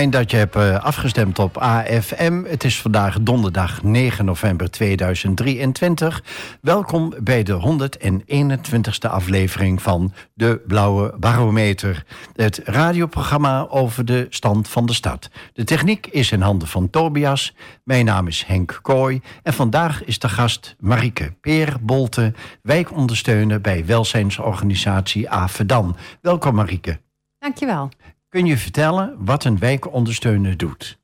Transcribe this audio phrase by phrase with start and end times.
[0.00, 2.44] Fijn dat je hebt eh, afgestemd op AFM.
[2.44, 6.22] Het is vandaag donderdag 9 november 2023.
[6.60, 12.04] Welkom bij de 121ste aflevering van De Blauwe Barometer.
[12.34, 15.30] Het radioprogramma over de stand van de stad.
[15.52, 17.54] De techniek is in handen van Tobias.
[17.84, 19.20] Mijn naam is Henk Kooi.
[19.42, 25.96] En vandaag is de gast Marike Peer Bolte, wijkondersteuner bij welzijnsorganisatie AVEDAN.
[26.20, 27.00] Welkom Marike.
[27.38, 27.88] Dankjewel.
[28.30, 30.98] Kun je vertellen wat een wijkondersteuner doet?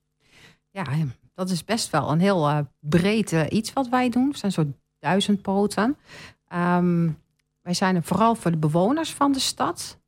[0.70, 0.84] Ja,
[1.34, 4.30] dat is best wel een heel uh, breed uh, iets wat wij doen.
[4.30, 5.96] We zijn zo'n duizend poten.
[6.54, 7.18] Um,
[7.62, 9.98] wij zijn er vooral voor de bewoners van de stad.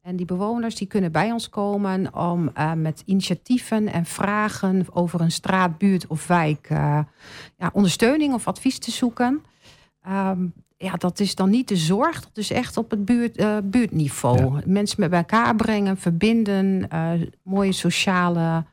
[0.00, 5.20] En die bewoners die kunnen bij ons komen om uh, met initiatieven en vragen over
[5.20, 9.44] een straat, buurt of wijk ja, ondersteuning of advies te zoeken.
[10.08, 12.20] Um, ja, dat is dan niet de zorg.
[12.20, 14.60] Dat is echt op het buurt, uh, buurtniveau.
[14.64, 16.88] Mensen met elkaar brengen, verbinden.
[16.92, 17.10] Uh,
[17.42, 18.64] mooie sociale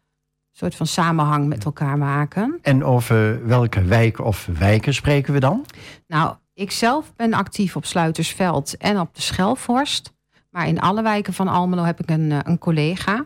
[0.52, 2.60] soort van samenhang met elkaar maken.
[2.62, 5.66] En over welke wijk of wijken spreken we dan?
[6.08, 10.14] Nou, ik zelf ben actief op Sluitersveld en op de Schelvorst.
[10.50, 13.26] Maar in alle wijken van Almelo heb ik een, eh, een collega.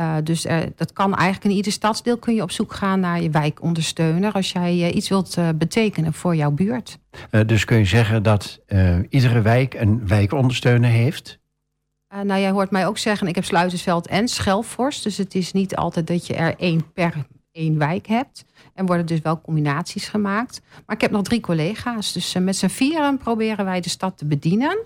[0.00, 3.22] Uh, dus uh, dat kan eigenlijk in ieder stadsdeel kun je op zoek gaan naar
[3.22, 6.98] je wijkondersteuner als jij uh, iets wilt betekenen voor jouw buurt.
[7.46, 8.60] dus kun je zeggen dat
[9.08, 11.38] iedere wijk een wijkondersteuner heeft?
[12.24, 15.02] nou, jij hoort mij ook zeggen, ik heb Sluitersveld en Schelvorst.
[15.02, 17.14] Dus het is niet altijd dat je er één per
[17.60, 18.44] één wijk hebt.
[18.74, 20.60] En worden dus wel combinaties gemaakt.
[20.86, 22.12] Maar ik heb nog drie collega's.
[22.12, 24.78] Dus met z'n vieren proberen wij de stad te bedienen.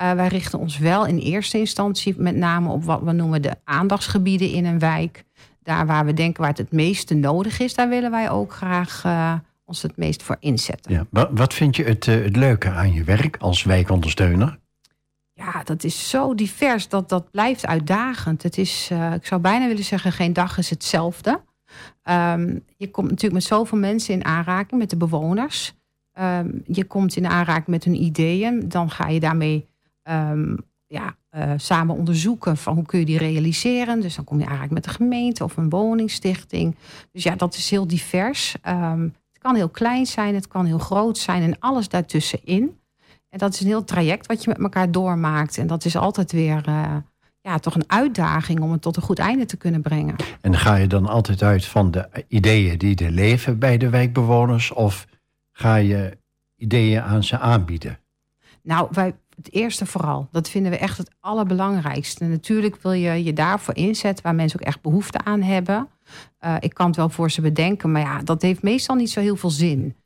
[0.00, 3.54] Uh, wij richten ons wel in eerste instantie met name op wat we noemen de
[3.64, 5.24] aandachtsgebieden in een wijk.
[5.62, 9.04] Daar waar we denken waar het het meeste nodig is, daar willen wij ook graag
[9.06, 9.34] uh,
[9.64, 10.92] ons het meest voor inzetten.
[10.92, 14.58] Ja, wat vind je het, uh, het leuke aan je werk als wijkondersteuner?
[15.32, 16.88] Ja, dat is zo divers.
[16.88, 18.42] Dat, dat blijft uitdagend.
[18.42, 21.40] Het is, ik zou bijna willen zeggen, geen dag is hetzelfde.
[22.04, 25.74] Um, je komt natuurlijk met zoveel mensen in aanraking, met de bewoners.
[26.20, 28.68] Um, je komt in aanraking met hun ideeën.
[28.68, 29.66] Dan ga je daarmee
[30.02, 34.00] um, ja, uh, samen onderzoeken van hoe kun je die realiseren.
[34.00, 36.76] Dus dan kom je eigenlijk met de gemeente of een woningstichting.
[37.12, 38.56] Dus ja, dat is heel divers.
[38.62, 42.78] Het kan heel klein zijn, het kan heel groot zijn en alles daartussenin.
[43.28, 45.58] En dat is een heel traject wat je met elkaar doormaakt.
[45.58, 46.96] En dat is altijd weer uh,
[47.40, 50.16] ja, toch een uitdaging om het tot een goed einde te kunnen brengen.
[50.40, 54.72] En ga je dan altijd uit van de ideeën die er leven bij de wijkbewoners?
[54.72, 55.06] Of
[55.52, 56.18] ga je
[56.56, 57.98] ideeën aan ze aanbieden?
[58.62, 60.28] Nou, wij, het eerste vooral.
[60.30, 62.24] Dat vinden we echt het allerbelangrijkste.
[62.24, 65.88] natuurlijk wil je je daarvoor inzetten waar mensen ook echt behoefte aan hebben.
[66.44, 69.20] Uh, ik kan het wel voor ze bedenken, maar ja, dat heeft meestal niet zo
[69.20, 69.96] heel veel zin.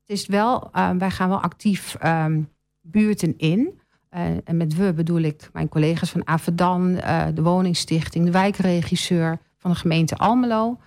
[0.00, 2.48] Het is wel, uh, wij gaan wel actief um,
[2.80, 3.80] buurten in.
[4.16, 6.94] Uh, en met we bedoel ik mijn collega's van Avedan,
[7.34, 10.78] de Woningstichting, de wijkregisseur van de gemeente Almelo.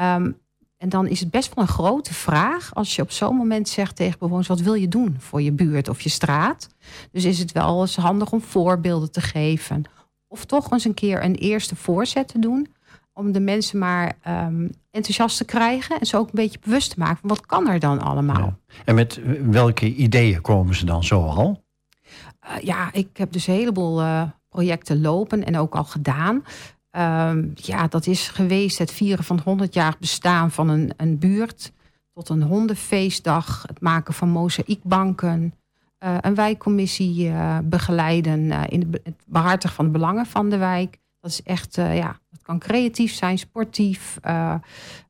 [0.00, 0.40] Um,
[0.82, 3.96] en dan is het best wel een grote vraag als je op zo'n moment zegt
[3.96, 6.68] tegen bewoners: wat wil je doen voor je buurt of je straat?
[7.12, 9.84] Dus is het wel eens handig om voorbeelden te geven.
[10.28, 12.68] Of toch eens een keer een eerste voorzet te doen.
[13.12, 16.98] Om de mensen maar um, enthousiast te krijgen en ze ook een beetje bewust te
[16.98, 18.58] maken van wat kan er dan allemaal.
[18.84, 21.61] En met welke ideeën komen ze dan zo al?
[22.44, 26.44] Uh, ja, ik heb dus een heleboel uh, projecten lopen en ook al gedaan.
[26.96, 31.18] Um, ja, dat is geweest het vieren van het 100 jaar bestaan van een, een
[31.18, 31.72] buurt.
[32.14, 35.54] Tot een hondenfeestdag, het maken van mozaïekbanken.
[36.04, 40.98] Uh, een wijkcommissie uh, begeleiden uh, in het behartigen van de belangen van de wijk.
[41.20, 44.18] Dat is echt, ja, het kan creatief zijn, sportief.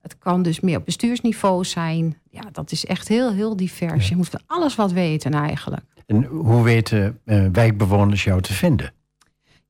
[0.01, 2.19] het kan dus meer op bestuursniveau zijn.
[2.31, 4.03] Ja, dat is echt heel, heel divers.
[4.03, 4.09] Ja.
[4.09, 5.92] Je moet van alles wat weten eigenlijk.
[6.07, 7.21] En hoe weten
[7.53, 8.93] wijkbewoners jou te vinden?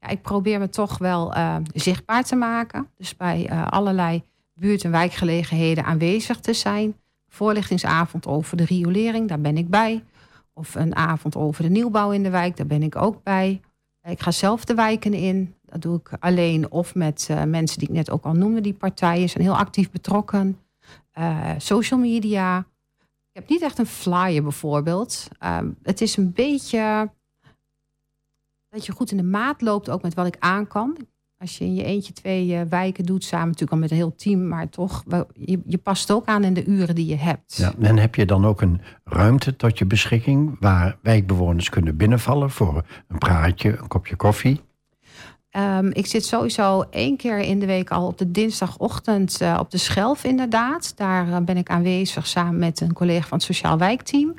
[0.02, 2.88] Ja, ik probeer me toch wel uh, zichtbaar te maken.
[2.96, 4.23] Dus bij uh, allerlei
[4.55, 6.94] buurt- en wijkgelegenheden aanwezig te zijn.
[7.29, 10.05] Voorlichtingsavond over de riolering, daar ben ik bij.
[10.55, 13.61] Of een avond over de nieuwbouw in de wijk, daar ben ik ook bij.
[14.02, 15.55] Ik ga zelf de wijken in.
[15.64, 18.61] Dat doe ik alleen of met mensen die ik net ook al noemde.
[18.61, 20.58] Die partijen zijn heel actief betrokken.
[21.58, 22.67] social media.
[23.32, 25.29] Ik heb niet echt een flyer bijvoorbeeld.
[25.82, 27.11] het is een beetje
[28.69, 30.96] dat je goed in de maat loopt ook met wat ik aan kan.
[31.38, 34.14] Als je in je eentje twee uh, wijken doet, samen natuurlijk al met een heel
[34.14, 37.56] team, maar toch, je, je past ook aan in de uren die je hebt.
[37.56, 42.50] Ja, en heb je dan ook een ruimte tot je beschikking waar wijkbewoners kunnen binnenvallen
[42.50, 44.61] voor een praatje, een kopje koffie?
[45.57, 49.71] Um, ik zit sowieso één keer in de week al op de dinsdagochtend uh, op
[49.71, 50.93] de Schelf inderdaad.
[50.97, 54.35] Daar uh, ben ik aanwezig samen met een collega van het Sociaal Wijkteam.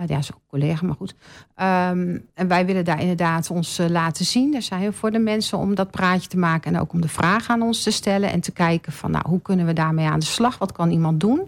[0.00, 1.14] Uh, ja, ook collega, maar goed.
[1.56, 4.52] Um, en wij willen daar inderdaad ons laten zien.
[4.52, 6.74] Daar zijn we voor de mensen om dat praatje te maken.
[6.74, 8.30] En ook om de vragen aan ons te stellen.
[8.32, 10.58] En te kijken van, nou, hoe kunnen we daarmee aan de slag?
[10.58, 11.40] Wat kan iemand doen?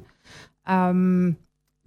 [0.71, 1.39] Um,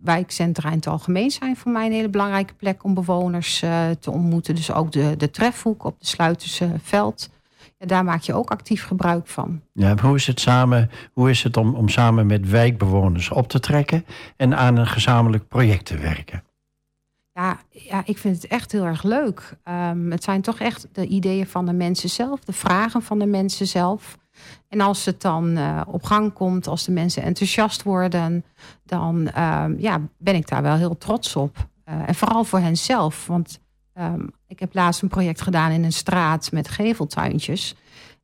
[0.03, 4.11] wijkcentra in het algemeen zijn voor mij een hele belangrijke plek om bewoners uh, te
[4.11, 4.55] ontmoeten.
[4.55, 7.29] Dus ook de, de trefhoek op de Sluiterse veld.
[7.77, 9.61] Daar maak je ook actief gebruik van.
[9.73, 13.59] Ja, hoe is het, samen, hoe is het om, om samen met wijkbewoners op te
[13.59, 14.05] trekken
[14.38, 16.44] en aan een gezamenlijk project te werken?
[17.33, 19.57] Ja, ja, ik vind het echt heel erg leuk.
[19.69, 23.25] Um, het zijn toch echt de ideeën van de mensen zelf, de vragen van de
[23.25, 24.17] mensen zelf.
[24.67, 28.45] En als het dan uh, op gang komt, als de mensen enthousiast worden,
[28.83, 31.67] dan uh, ja, ben ik daar wel heel trots op.
[31.89, 33.27] Uh, en vooral voor hen zelf.
[33.27, 33.59] Want
[33.99, 37.75] um, ik heb laatst een project gedaan in een straat met geveltuintjes.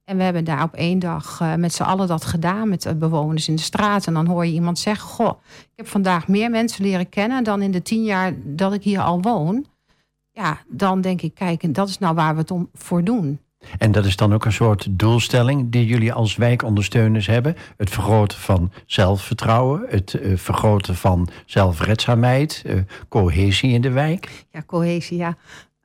[0.04, 2.95] En we hebben daar op één dag uh, met z'n allen dat gedaan met de
[2.95, 4.07] bewoners in de straat.
[4.07, 7.62] En dan hoor je iemand zeggen: Goh, ik heb vandaag meer mensen leren kennen dan
[7.62, 9.66] in de tien jaar dat ik hier al woon.
[10.31, 13.39] Ja, dan denk ik: kijk, dat is nou waar we het om voor doen.
[13.78, 17.56] En dat is dan ook een soort doelstelling die jullie als wijkondersteuners hebben.
[17.78, 24.46] Het vergroten van zelfvertrouwen, het uh, vergroten van zelfredzaamheid, uh, cohesie in de wijk.
[24.52, 25.38] Ja, cohesie, ja.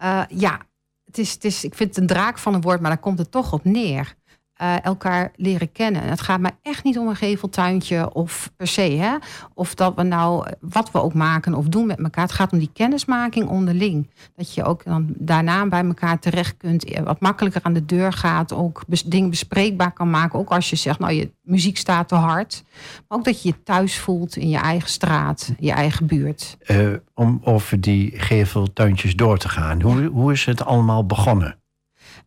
[0.02, 0.60] Uh, ja,
[1.04, 3.18] het is, het is, ik vind het een draak van een woord, maar daar komt
[3.18, 4.14] het toch op neer.
[4.62, 6.02] Uh, elkaar leren kennen.
[6.02, 8.80] Het gaat mij echt niet om een geveltuintje of per se.
[8.80, 9.16] Hè?
[9.54, 12.24] Of dat we nou, wat we ook maken of doen met elkaar.
[12.24, 14.10] Het gaat om die kennismaking onderling.
[14.36, 16.84] Dat je ook dan daarna bij elkaar terecht kunt.
[16.84, 18.52] Eh, wat makkelijker aan de deur gaat.
[18.52, 20.38] Ook dingen bespreekbaar kan maken.
[20.38, 22.64] Ook als je zegt, nou je muziek staat te hard.
[23.08, 26.56] Maar ook dat je je thuis voelt in je eigen straat, je eigen buurt.
[26.66, 29.82] Uh, om over die geveltuintjes door te gaan.
[29.82, 31.62] Hoe, hoe is het allemaal begonnen?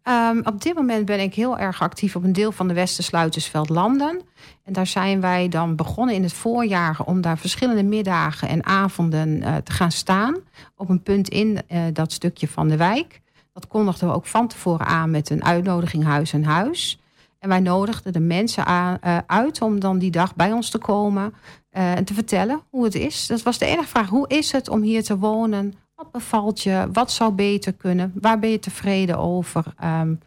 [0.09, 3.69] Um, op dit moment ben ik heel erg actief op een deel van de Westersluitersveld
[3.69, 4.21] Landen.
[4.63, 9.30] En daar zijn wij dan begonnen in het voorjaar om daar verschillende middagen en avonden
[9.30, 10.36] uh, te gaan staan.
[10.75, 13.21] Op een punt in uh, dat stukje van de wijk.
[13.54, 17.00] Dat kondigden we ook van tevoren aan met een uitnodiging huis en huis.
[17.39, 20.77] En wij nodigden de mensen aan, uh, uit om dan die dag bij ons te
[20.77, 21.33] komen
[21.69, 23.27] en te vertellen hoe het is.
[23.27, 24.09] Dat was de enige vraag.
[24.09, 25.74] Hoe is het om hier te wonen?
[25.98, 26.88] Wat bevalt je?
[26.92, 28.12] Wat zou beter kunnen?
[28.16, 29.66] Waar ben je tevreden over?
[29.84, 30.20] Um,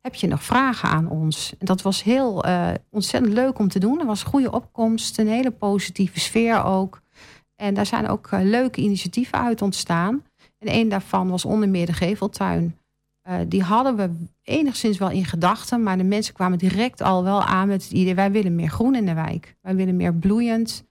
[0.00, 1.54] heb je nog vragen aan ons?
[1.58, 4.00] En dat was heel uh, ontzettend leuk om te doen.
[4.00, 7.00] Er was goede opkomst, een hele positieve sfeer ook.
[7.56, 10.22] En daar zijn ook uh, leuke initiatieven uit ontstaan.
[10.58, 12.78] En een daarvan was onder meer de Geveltuin.
[13.28, 17.42] Uh, die hadden we enigszins wel in gedachten, maar de mensen kwamen direct al wel
[17.42, 19.56] aan met het idee: wij willen meer groen in de wijk.
[19.60, 20.84] Wij willen meer bloeiend.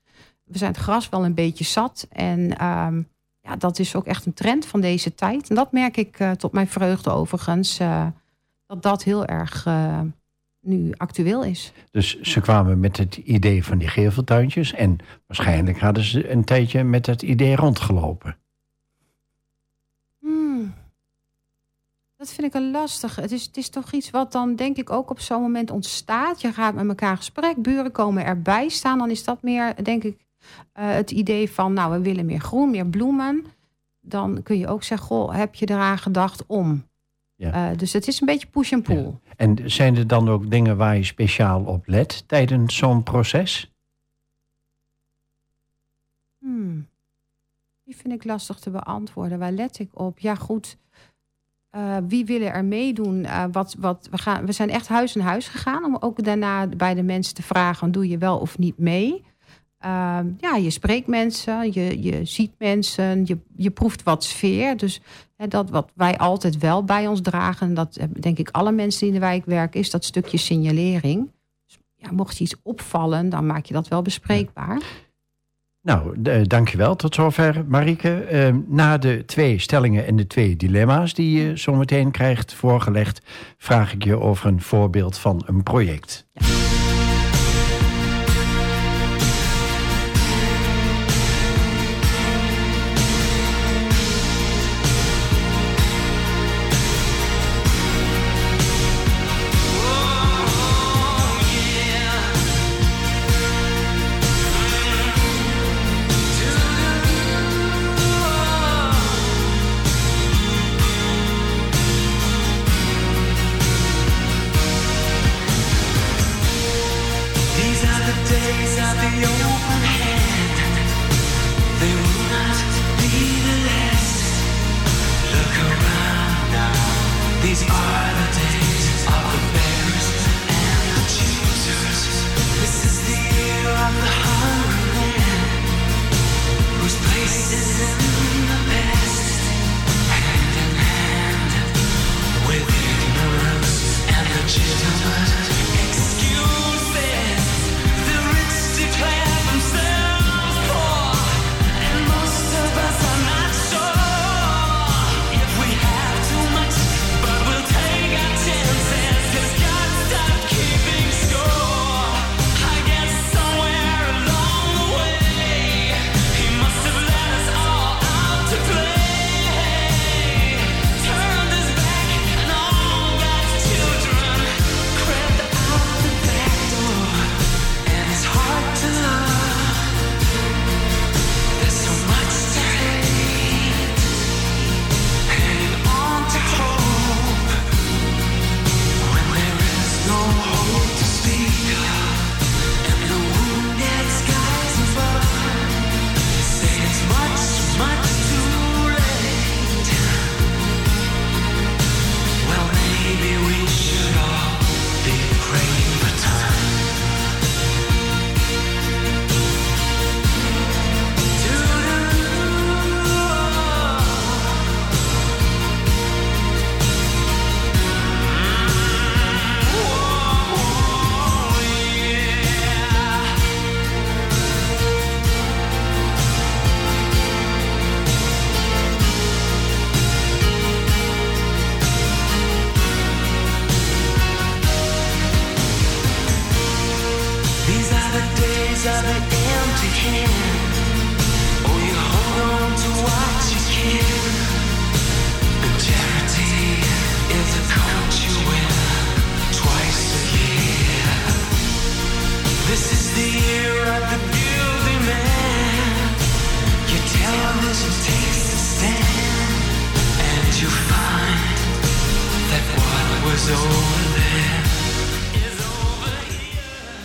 [0.43, 2.07] We zijn het gras wel een beetje zat.
[2.09, 3.11] En um,
[3.43, 5.49] ja, dat is ook echt een trend van deze tijd.
[5.49, 7.79] En dat merk ik uh, tot mijn vreugde overigens.
[7.79, 8.07] Uh,
[8.67, 9.99] dat dat heel erg uh,
[10.61, 11.71] nu actueel is.
[11.91, 14.73] Dus ze kwamen met het idee van die geveltuintjes.
[14.73, 14.97] En
[15.27, 18.37] waarschijnlijk hadden ze een tijdje met het idee rondgelopen.
[20.19, 20.73] Hmm.
[22.17, 23.15] Dat vind ik een lastig.
[23.15, 26.41] Het is, het is toch iets wat dan denk ik ook op zo'n moment ontstaat.
[26.41, 28.97] Je gaat met elkaar gesprek, buren komen erbij staan.
[28.97, 30.22] Dan is dat meer, denk ik,
[30.73, 33.45] het idee van, nou, we willen meer groen, meer bloemen.
[34.01, 36.83] Dan kun je ook zeggen, goh, heb je eraan gedacht om?
[37.35, 37.71] Ja.
[37.71, 39.03] Uh, dus het is een beetje push en pull.
[39.03, 39.19] Ja.
[39.35, 43.71] En zijn er dan ook dingen waar je speciaal op let tijdens zo'n proces?
[46.39, 46.87] Hmm.
[47.83, 49.39] Die vind ik lastig te beantwoorden.
[49.39, 50.19] Waar let ik op?
[50.19, 50.77] Ja, goed.
[51.75, 53.23] Uh, wie willen er meedoen?
[53.23, 56.67] Uh, wat, wat, we, gaan, we zijn echt huis in huis gegaan om ook daarna
[56.67, 59.23] bij de mensen te vragen: doe je wel of niet mee?
[59.85, 64.77] Uh, ja, je spreekt mensen, je, je ziet mensen, je, je proeft wat sfeer.
[64.77, 65.01] Dus
[65.37, 69.07] hè, dat wat wij altijd wel bij ons dragen, dat denk ik alle mensen die
[69.07, 71.31] in de wijk werken, is dat stukje signalering.
[71.65, 74.81] Dus, ja, mocht je iets opvallen, dan maak je dat wel bespreekbaar.
[75.81, 76.95] Nou, uh, dankjewel.
[76.95, 78.27] Tot zover, Marike.
[78.31, 83.21] Uh, na de twee stellingen en de twee dilemma's die je zometeen krijgt voorgelegd,
[83.57, 86.27] vraag ik je over een voorbeeld van een project.
[86.31, 86.72] Ja.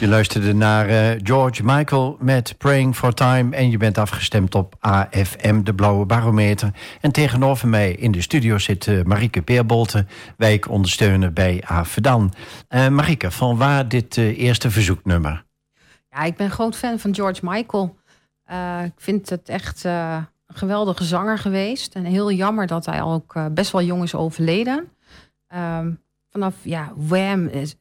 [0.09, 3.57] Luisterde naar uh, George Michael met Praying for Time.
[3.57, 6.71] En je bent afgestemd op AFM, de Blauwe Barometer.
[7.00, 12.33] En tegenover mij in de studio zit uh, Marieke Peerbolte, wijkondersteuner bij AFDAN.
[12.69, 15.45] Uh, Marieke, van waar dit eerste verzoeknummer?
[16.11, 17.97] Ja, ik ben groot fan van George Michael.
[18.85, 21.95] ik vind het echt een geweldige zanger geweest.
[21.95, 24.88] En heel jammer dat hij ook best wel jong is overleden.
[25.47, 25.91] Ehm,
[26.31, 27.77] vanaf ja, Wham is,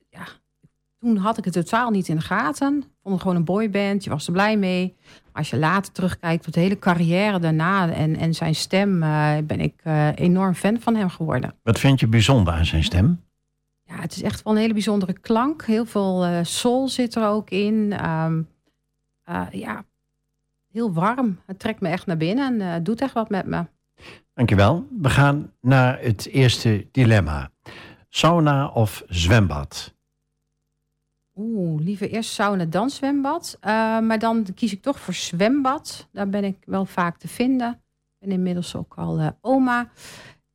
[0.99, 2.83] toen had ik het totaal niet in de gaten.
[3.01, 4.95] Vond het gewoon een boyband, je was er blij mee.
[5.03, 9.37] Maar als je later terugkijkt op de hele carrière daarna en, en zijn stem, uh,
[9.43, 11.53] ben ik uh, enorm fan van hem geworden.
[11.63, 13.23] Wat vind je bijzonder aan zijn stem?
[13.83, 15.65] Ja, het is echt wel een hele bijzondere klank.
[15.65, 18.05] Heel veel uh, soul zit er ook in.
[18.09, 18.47] Um,
[19.51, 19.85] ja,
[20.71, 21.39] heel warm.
[21.45, 23.65] Het trekt me echt naar binnen en doet echt wat met me.
[24.33, 24.87] Dankjewel.
[25.01, 27.51] We gaan naar het eerste dilemma.
[28.09, 29.95] Sauna of zwembad?
[31.37, 33.57] Oeh, liever eerst sauna dan zwembad.
[33.59, 36.07] Uh, maar dan kies ik toch voor zwembad.
[36.11, 37.81] Daar ben ik wel vaak te vinden.
[38.19, 39.89] Ben inmiddels ook al uh, oma.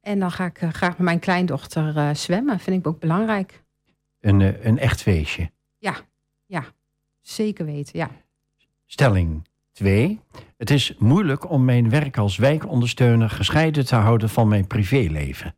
[0.00, 2.58] En dan ga ik uh, graag met mijn kleindochter zwemmen.
[2.58, 3.62] Vind ik ook belangrijk.
[4.20, 5.50] Een, een echt feestje?
[5.78, 5.94] Ja,
[6.46, 6.64] ja.
[7.20, 8.10] Zeker weten, ja.
[8.86, 10.20] Stelling 2.
[10.56, 15.54] Het is moeilijk om mijn werk als wijkondersteuner gescheiden te houden van mijn privéleven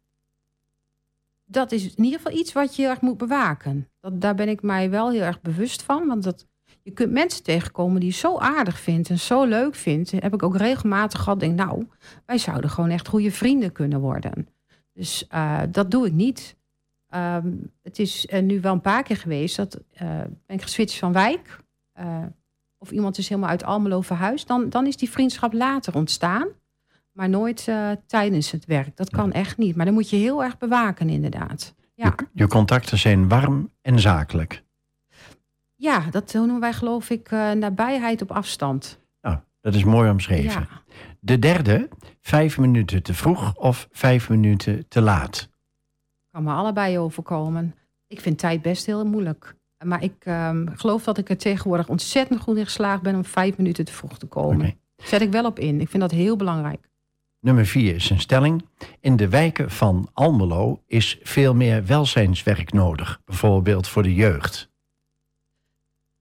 [1.54, 3.88] dat is in ieder geval iets wat je heel erg moet bewaken.
[4.00, 6.06] Dat, daar ben ik mij wel heel erg bewust van.
[6.06, 6.46] Want dat,
[6.82, 10.10] je kunt mensen tegenkomen die je zo aardig vindt en zo leuk vindt.
[10.10, 11.40] Heb ik ook regelmatig gehad.
[11.40, 11.86] Denk, nou,
[12.26, 14.48] wij zouden gewoon echt goede vrienden kunnen worden.
[14.92, 16.56] Dus uh, dat doe ik niet.
[17.14, 20.98] Um, het is uh, nu wel een paar keer geweest dat uh, ben ik geswitcht
[20.98, 21.58] van wijk.
[22.78, 24.46] of iemand is helemaal uit Almelo verhuisd.
[24.46, 26.48] Dan, dan is die vriendschap later ontstaan.
[27.14, 28.96] Maar nooit uh, tijdens het werk.
[28.96, 29.76] Dat kan echt niet.
[29.76, 31.74] Maar dan moet je heel erg bewaken, inderdaad.
[31.94, 32.14] Ja.
[32.16, 34.62] Je, je contacten zijn warm en zakelijk.
[35.74, 39.00] Ja, dat noemen wij geloof ik uh, nabijheid op afstand.
[39.20, 40.60] Nou, dat is mooi omschreven.
[40.60, 40.82] Ja.
[41.20, 41.88] De derde,
[42.20, 45.48] vijf minuten te vroeg of vijf minuten te laat?
[46.30, 47.74] Kan me allebei overkomen.
[48.06, 49.54] Ik vind tijd best heel moeilijk.
[49.84, 53.56] Maar ik um, geloof dat ik er tegenwoordig ontzettend goed in geslaagd ben om vijf
[53.56, 54.56] minuten te vroeg te komen.
[54.56, 54.78] Okay.
[54.96, 55.80] Zet ik wel op in.
[55.80, 56.88] Ik vind dat heel belangrijk.
[57.44, 58.64] Nummer vier is een stelling.
[59.00, 64.70] In de wijken van Almelo is veel meer welzijnswerk nodig, bijvoorbeeld voor de jeugd.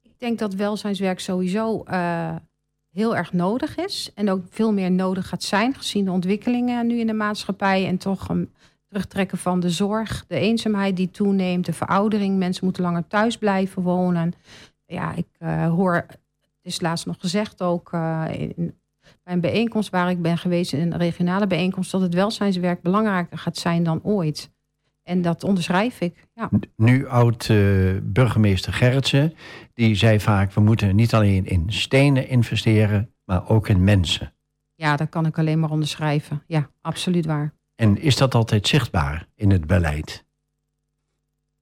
[0.01, 2.35] Ik denk dat welzijnswerk sowieso uh,
[2.91, 4.11] heel erg nodig is.
[4.15, 7.87] En ook veel meer nodig gaat zijn, gezien de ontwikkelingen nu in de maatschappij.
[7.87, 8.53] En toch een
[8.87, 12.37] terugtrekken van de zorg, de eenzaamheid die toeneemt, de veroudering.
[12.37, 14.33] Mensen moeten langer thuis blijven wonen.
[14.85, 16.19] Ja, ik uh, hoor, het
[16.61, 18.25] is laatst nog gezegd ook uh,
[18.55, 18.73] in
[19.23, 23.57] bij een bijeenkomst waar ik ben geweest, een regionale bijeenkomst, dat het welzijnswerk belangrijker gaat
[23.57, 24.51] zijn dan ooit.
[25.03, 26.27] En dat onderschrijf ik.
[26.33, 26.49] Ja.
[26.75, 29.33] Nu oud-burgemeester uh, Gerritsen,
[29.73, 34.33] die zei vaak: we moeten niet alleen in stenen investeren, maar ook in mensen.
[34.75, 36.43] Ja, dat kan ik alleen maar onderschrijven.
[36.47, 37.53] Ja, absoluut waar.
[37.75, 40.25] En is dat altijd zichtbaar in het beleid?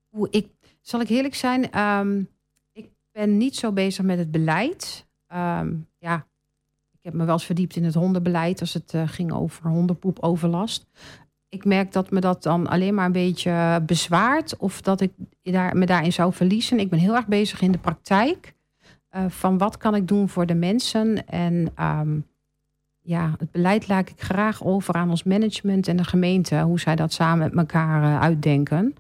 [0.10, 0.48] Hoe ik,
[0.82, 2.30] zal ik eerlijk zijn, um,
[2.72, 5.08] ik ben niet zo bezig met het beleid.
[5.34, 6.28] Um, ja,
[7.02, 10.88] ik heb me wel eens verdiept in het hondenbeleid als het uh, ging over hondenpoepoverlast.
[11.50, 15.78] Ik merk dat me dat dan alleen maar een beetje bezwaart of dat ik daar,
[15.78, 16.80] me daarin zou verliezen.
[16.80, 18.54] Ik ben heel erg bezig in de praktijk
[19.16, 21.28] uh, van wat kan ik doen voor de mensen.
[21.28, 22.28] En um,
[23.00, 26.96] ja, het beleid laat ik graag over aan ons management en de gemeente, hoe zij
[26.96, 28.96] dat samen met elkaar uh, uitdenken.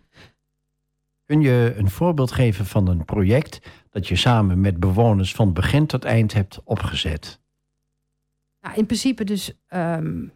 [1.25, 5.85] Kun je een voorbeeld geven van een project dat je samen met bewoners van begin
[5.85, 7.40] tot eind hebt opgezet?
[8.61, 10.31] Nou, in principe dus um,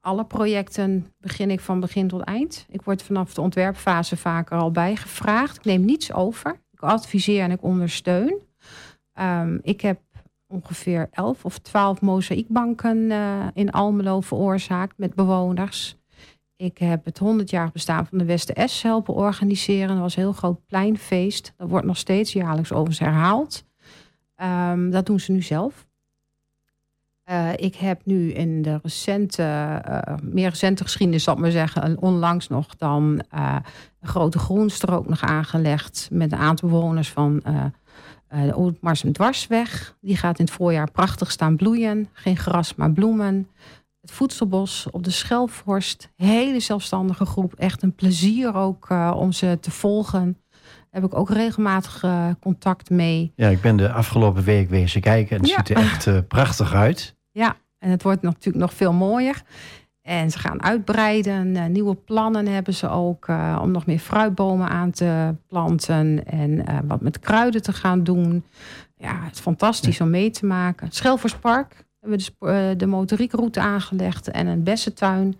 [0.00, 2.66] alle projecten begin ik van begin tot eind.
[2.68, 5.56] Ik word vanaf de ontwerpfase vaker al bijgevraagd.
[5.56, 6.60] Ik neem niets over.
[6.70, 8.40] Ik adviseer en ik ondersteun.
[9.20, 10.00] Um, ik heb
[10.46, 15.96] ongeveer 11 of 12 mozaïekbanken uh, in Almelo veroorzaakt met bewoners.
[16.56, 19.88] Ik heb het 100-jarig bestaan van de Westen S helpen organiseren.
[19.88, 21.52] Dat was een heel groot pleinfeest.
[21.56, 23.64] Dat wordt nog steeds jaarlijks overigens herhaald.
[24.42, 25.88] Um, dat doen ze nu zelf.
[27.30, 29.42] Uh, ik heb nu in de recente,
[29.88, 33.56] uh, meer recente geschiedenis, zal ik maar zeggen, onlangs nog dan uh,
[34.00, 37.42] een grote groenstrook nog aangelegd met een aantal bewoners van
[38.28, 39.96] de Oudmars en Dwarsweg.
[40.00, 42.08] Die gaat in het voorjaar prachtig staan bloeien.
[42.12, 43.48] Geen gras, maar bloemen.
[44.00, 46.12] Het voedselbos op de Schelfhorst.
[46.16, 47.54] Hele zelfstandige groep.
[47.54, 50.38] Echt een plezier ook om ze te volgen
[50.90, 52.04] heb ik ook regelmatig
[52.40, 53.32] contact mee.
[53.36, 55.56] Ja, ik ben de afgelopen week wezen kijken en het ja.
[55.56, 57.18] ziet er echt uh, prachtig uit.
[57.30, 59.42] Ja, en het wordt natuurlijk nog veel mooier.
[60.02, 61.56] En ze gaan uitbreiden.
[61.56, 66.26] Uh, nieuwe plannen hebben ze ook uh, om nog meer fruitbomen aan te planten.
[66.26, 68.44] En uh, wat met kruiden te gaan doen.
[68.96, 70.04] Ja, het is fantastisch ja.
[70.04, 70.88] om mee te maken.
[70.90, 74.30] Schelvorspark hebben we de, de motoriekroute aangelegd.
[74.30, 75.36] En een bessentuin.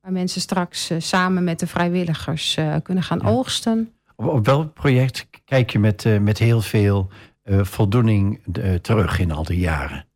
[0.00, 3.28] Waar mensen straks samen met de vrijwilligers kunnen gaan ja.
[3.28, 3.92] oogsten.
[4.16, 7.08] Op, op, welk project kijk je met, met heel veel
[7.44, 8.40] voldoening
[8.82, 10.07] terug in al die jaren?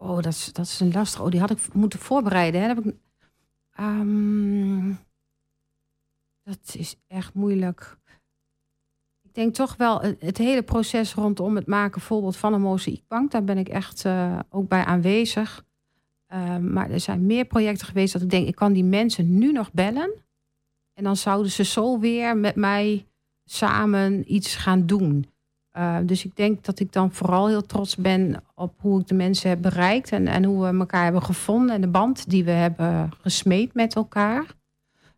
[0.00, 1.20] Oh, dat is, dat is een lastig.
[1.20, 2.60] Oh, die had ik moeten voorbereiden.
[2.60, 2.74] Hè?
[2.74, 3.00] Dat, heb ik,
[3.80, 4.98] um,
[6.42, 7.98] dat is echt moeilijk.
[9.22, 13.30] Ik denk toch wel het hele proces rondom het maken bijvoorbeeld van een mozaïekbank.
[13.30, 15.66] Daar ben ik echt uh, ook bij aanwezig.
[16.32, 19.52] Uh, maar er zijn meer projecten geweest dat ik denk, ik kan die mensen nu
[19.52, 20.12] nog bellen.
[20.92, 23.06] En dan zouden ze zo weer met mij
[23.44, 25.26] samen iets gaan doen.
[25.78, 29.14] Uh, dus ik denk dat ik dan vooral heel trots ben op hoe ik de
[29.14, 32.50] mensen heb bereikt en, en hoe we elkaar hebben gevonden en de band die we
[32.50, 34.44] hebben gesmeed met elkaar.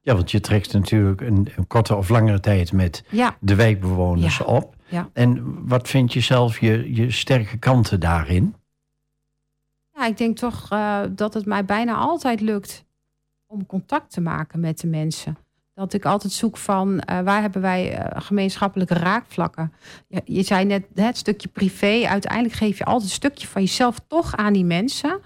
[0.00, 3.36] Ja, want je trekt natuurlijk een, een korte of langere tijd met ja.
[3.40, 4.44] de wijkbewoners ja.
[4.44, 4.74] op.
[4.88, 5.08] Ja.
[5.12, 8.54] En wat vind je zelf je, je sterke kanten daarin?
[9.92, 12.84] Ja, ik denk toch uh, dat het mij bijna altijd lukt
[13.46, 15.36] om contact te maken met de mensen.
[15.74, 19.72] Dat ik altijd zoek van uh, waar hebben wij uh, gemeenschappelijke raakvlakken.
[20.24, 22.06] Je, zei net het stukje privé.
[22.06, 25.20] Uiteindelijk geef je altijd een stukje van jezelf toch aan die mensen.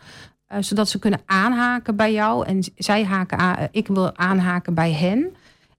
[0.49, 2.47] Uh, zodat ze kunnen aanhaken bij jou.
[2.47, 5.37] En zij haken ik wil aanhaken bij hen.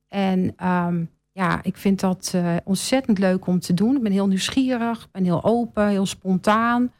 [0.07, 3.95] En um, ja, ik vind dat ontzettend leuk om te doen.
[3.95, 6.91] Ik ben heel nieuwsgierig, ben heel open, heel spontaan.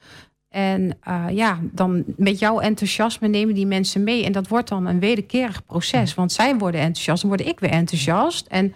[0.56, 4.26] En uh, ja, dan met jouw enthousiasme nemen die mensen mee.
[4.26, 6.14] En dat wordt dan een wederkerig proces.
[6.14, 8.48] Want zij worden enthousiast, dan word ik weer enthousiast.
[8.48, 8.74] En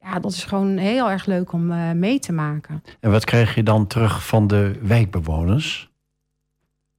[0.00, 2.82] ja, dat is gewoon heel erg leuk om uh, mee te maken.
[3.00, 5.90] En wat krijg je dan terug van de wijkbewoners?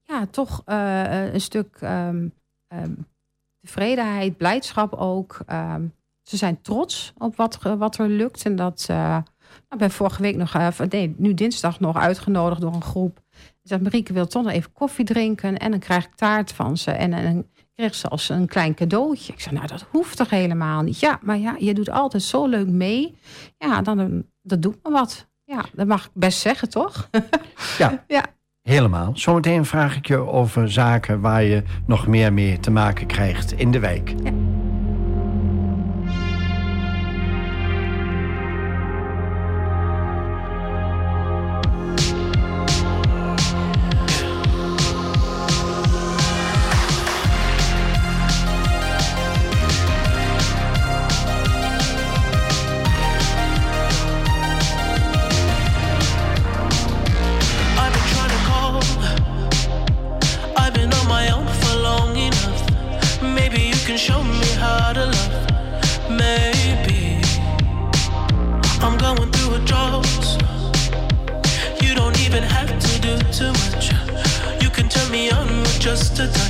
[0.04, 2.34] Ja, toch uh, een stuk um,
[2.68, 3.06] um,
[3.62, 5.40] tevredenheid, blijdschap ook.
[5.52, 8.46] Um, ze zijn trots op wat, wat er lukt.
[8.46, 8.90] En dat
[9.70, 13.26] ik ben vorige week nog, nee, nu dinsdag nog uitgenodigd door een groep
[13.68, 15.58] zegt Marieke wil toch nog even koffie drinken.
[15.58, 16.92] En dan krijg ik taart van ze.
[16.92, 19.34] En dan kreeg ze als een klein cadeautje.
[19.34, 21.00] Ik zei, nou dat hoeft toch helemaal niet.
[21.00, 23.16] Ja, maar ja, je doet altijd zo leuk mee.
[23.58, 25.28] Ja, dan dat doet me wat.
[25.44, 27.10] Ja, dat mag ik best zeggen, toch?
[27.78, 28.04] Ja.
[28.08, 28.26] ja.
[28.62, 29.12] Helemaal.
[29.14, 33.72] Zometeen vraag ik je over zaken waar je nog meer mee te maken krijgt in
[33.72, 34.14] de wijk.
[34.24, 34.57] Ja.
[76.18, 76.47] just a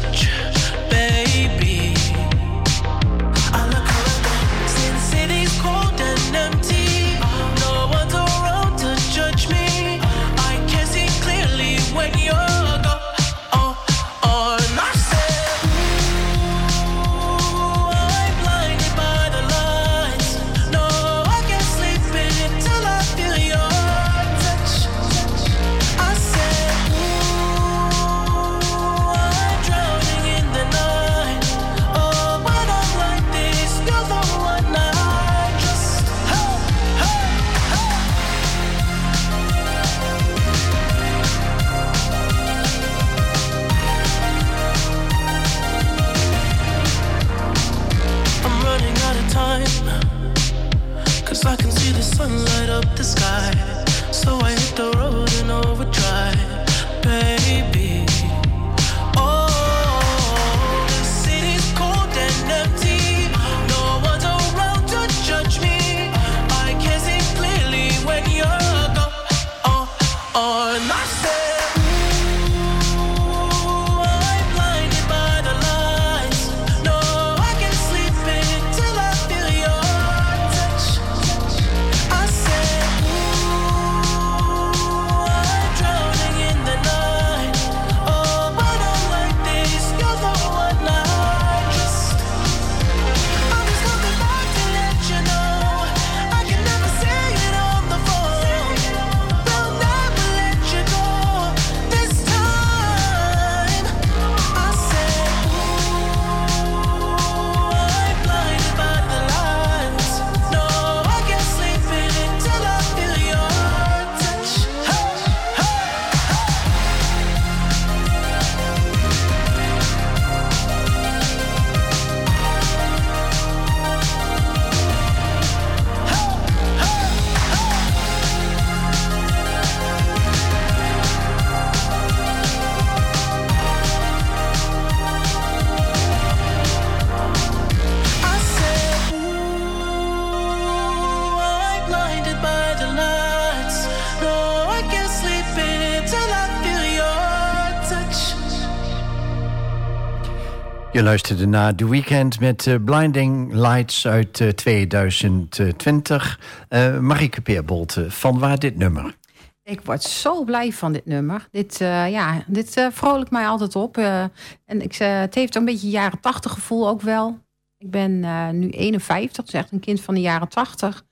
[150.98, 156.40] Je luisterde naar The Weekend met uh, Blinding Lights uit uh, 2020.
[156.70, 159.16] Uh, Marieke Peerbolt, van waar dit nummer?
[159.64, 161.48] Ik word zo blij van dit nummer.
[161.52, 163.98] Dit, ja, dit vrolijkt mij altijd op.
[163.98, 167.40] En ik, het heeft een beetje jaren tachtig gevoel ook wel.
[167.78, 168.20] Ik ben
[168.60, 171.04] nu 51, dus echt een kind van de jaren tachtig.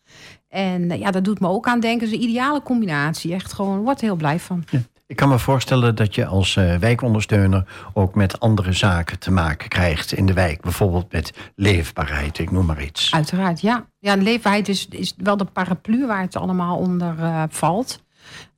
[0.48, 2.08] En ja, dat doet me ook aan denken.
[2.08, 3.34] Het is een ideale combinatie.
[3.34, 4.64] Echt gewoon, word er heel blij van.
[4.70, 4.80] Ja.
[5.08, 10.14] Ik kan me voorstellen dat je als wijkondersteuner ook met andere zaken te maken krijgt
[10.14, 10.62] in de wijk.
[10.62, 13.14] Bijvoorbeeld met leefbaarheid, ik noem maar iets.
[13.14, 13.86] Uiteraard, ja.
[14.00, 17.16] Ja, leefbaarheid is, is wel de paraplu waar het allemaal onder
[17.50, 18.04] valt.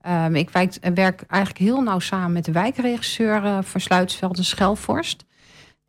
[0.07, 3.57] Um, ik werk, werk, eigenlijk heel nauw samen met de wijkregisseur uh,
[4.19, 5.25] en Schelvorst.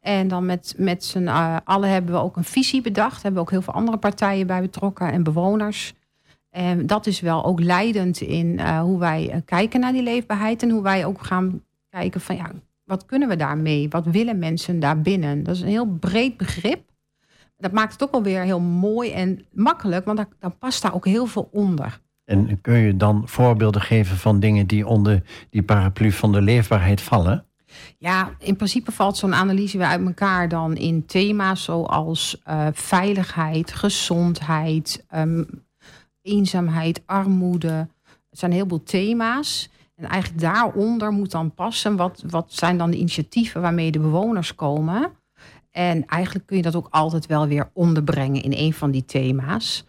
[0.01, 1.27] En dan met, met z'n
[1.65, 3.23] allen hebben we ook een visie bedacht.
[3.23, 5.95] Hebben we ook heel veel andere partijen bij betrokken en bewoners.
[6.59, 10.63] En dat is wel ook leidend in uh, hoe wij kijken naar die leefbaarheid.
[10.63, 12.51] En hoe wij ook gaan kijken van ja,
[12.85, 13.89] wat kunnen we daarmee?
[13.89, 15.43] Wat willen mensen daarbinnen?
[15.43, 16.81] Dat is een heel breed begrip.
[17.57, 21.27] Dat maakt het ook alweer heel mooi en makkelijk, want dan past daar ook heel
[21.27, 22.01] veel onder.
[22.25, 27.01] En kun je dan voorbeelden geven van dingen die onder die paraplu van de leefbaarheid
[27.01, 27.47] vallen?
[27.99, 33.73] Ja, in principe valt zo'n analyse weer uit elkaar dan in thema's zoals uh, veiligheid,
[33.73, 35.67] gezondheid, um,
[36.29, 37.89] eenzaamheid, armoede.
[38.31, 39.71] Het zijn een heleboel thema's.
[39.97, 44.55] En eigenlijk daaronder moet dan passen wat, wat zijn dan de initiatieven waarmee de bewoners
[44.55, 45.11] komen.
[45.71, 49.85] En eigenlijk kun je dat ook altijd wel weer onderbrengen in een van die thema's.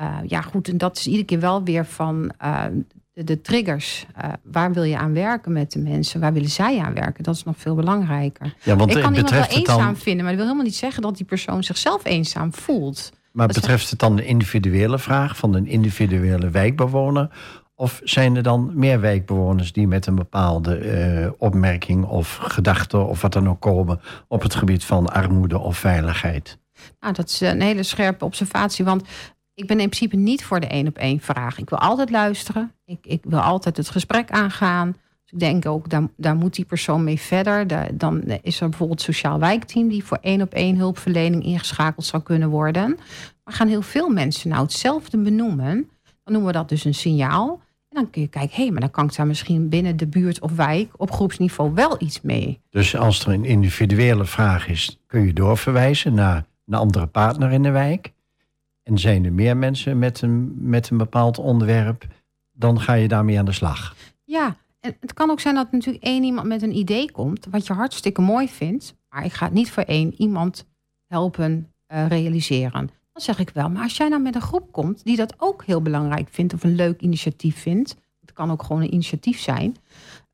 [0.00, 2.64] Uh, ja, goed, en dat is iedere keer wel weer van uh,
[3.12, 4.06] de, de, triggers.
[4.18, 6.20] Uh, waar wil je aan werken met de mensen?
[6.20, 7.24] Waar willen zij aan werken?
[7.24, 8.54] Dat is nog veel belangrijker.
[8.62, 9.96] Ja, want, Ik kan iemand wel eenzaam dan...
[9.96, 13.12] vinden, maar dat wil helemaal niet zeggen dat die persoon zichzelf eenzaam voelt.
[13.34, 17.28] Maar betreft het dan de individuele vraag van een individuele wijkbewoner?
[17.74, 23.32] Of zijn er dan meer wijkbewoners die met een bepaalde opmerking of gedachte of wat
[23.32, 26.58] dan ook komen op het gebied van armoede of veiligheid?
[27.00, 28.84] Nou, dat is een hele scherpe observatie.
[28.84, 29.02] Want
[29.54, 31.58] ik ben in principe niet voor de één op één vraag.
[31.58, 32.72] Ik wil altijd luisteren.
[32.84, 34.96] Ik, ik wil altijd het gesprek aangaan.
[35.34, 37.66] Ik denk ook, daar, daar moet die persoon mee verder.
[37.66, 39.88] Daar, dan is er bijvoorbeeld het sociaal wijkteam...
[39.88, 42.98] die voor één op één hulpverlening ingeschakeld zou kunnen worden.
[43.44, 45.88] Maar gaan heel veel mensen nou hetzelfde benoemen...
[46.02, 47.60] dan noemen we dat dus een signaal.
[47.88, 50.06] En dan kun je kijken, hé, hey, maar dan kan ik daar misschien binnen de
[50.06, 50.92] buurt of wijk...
[50.96, 52.60] op groepsniveau wel iets mee.
[52.70, 55.00] Dus als er een individuele vraag is...
[55.06, 58.12] kun je doorverwijzen naar een andere partner in de wijk...
[58.84, 62.06] En zijn er meer mensen met een, met een bepaald onderwerp,
[62.52, 63.94] dan ga je daarmee aan de slag.
[64.24, 67.72] Ja, het kan ook zijn dat natuurlijk één iemand met een idee komt, wat je
[67.72, 70.66] hartstikke mooi vindt, maar ik ga het niet voor één iemand
[71.06, 72.90] helpen uh, realiseren.
[73.12, 75.64] Dan zeg ik wel, maar als jij nou met een groep komt die dat ook
[75.64, 79.76] heel belangrijk vindt of een leuk initiatief vindt, het kan ook gewoon een initiatief zijn,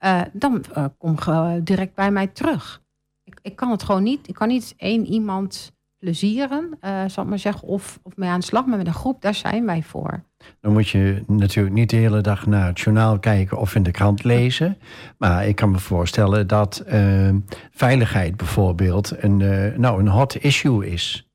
[0.04, 1.16] uh, dan uh, kom
[1.64, 2.82] direct bij mij terug.
[3.24, 7.28] Ik, ik kan het gewoon niet, ik kan niet één iemand plezieren, uh, zal ik
[7.28, 9.82] maar zeggen, of, of mee aan de slag, maar met een groep, daar zijn wij
[9.82, 10.22] voor.
[10.60, 13.90] Dan moet je natuurlijk niet de hele dag naar het journaal kijken of in de
[13.90, 14.78] krant lezen.
[15.18, 17.34] Maar ik kan me voorstellen dat uh,
[17.70, 21.28] veiligheid bijvoorbeeld een, uh, nou, een hot issue is.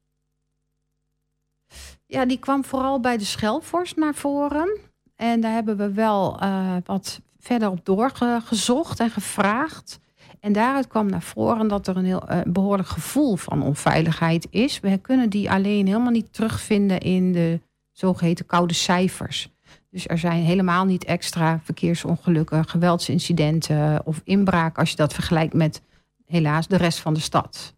[2.05, 4.79] Ja, die kwam vooral bij de Schelvorst naar voren.
[5.15, 6.39] En daar hebben we wel
[6.85, 9.99] wat verder op doorgezocht en gevraagd.
[10.45, 14.79] En daaruit kwam naar voren dat er een heel uh, behoorlijk gevoel van onveiligheid is.
[14.79, 17.59] We kunnen die alleen helemaal niet terugvinden in de
[17.91, 19.49] zogeheten koude cijfers.
[19.89, 25.81] Dus er zijn helemaal niet extra verkeersongelukken, geweldsincidenten of inbraak als je dat vergelijkt met
[26.25, 27.73] helaas de rest van de stad.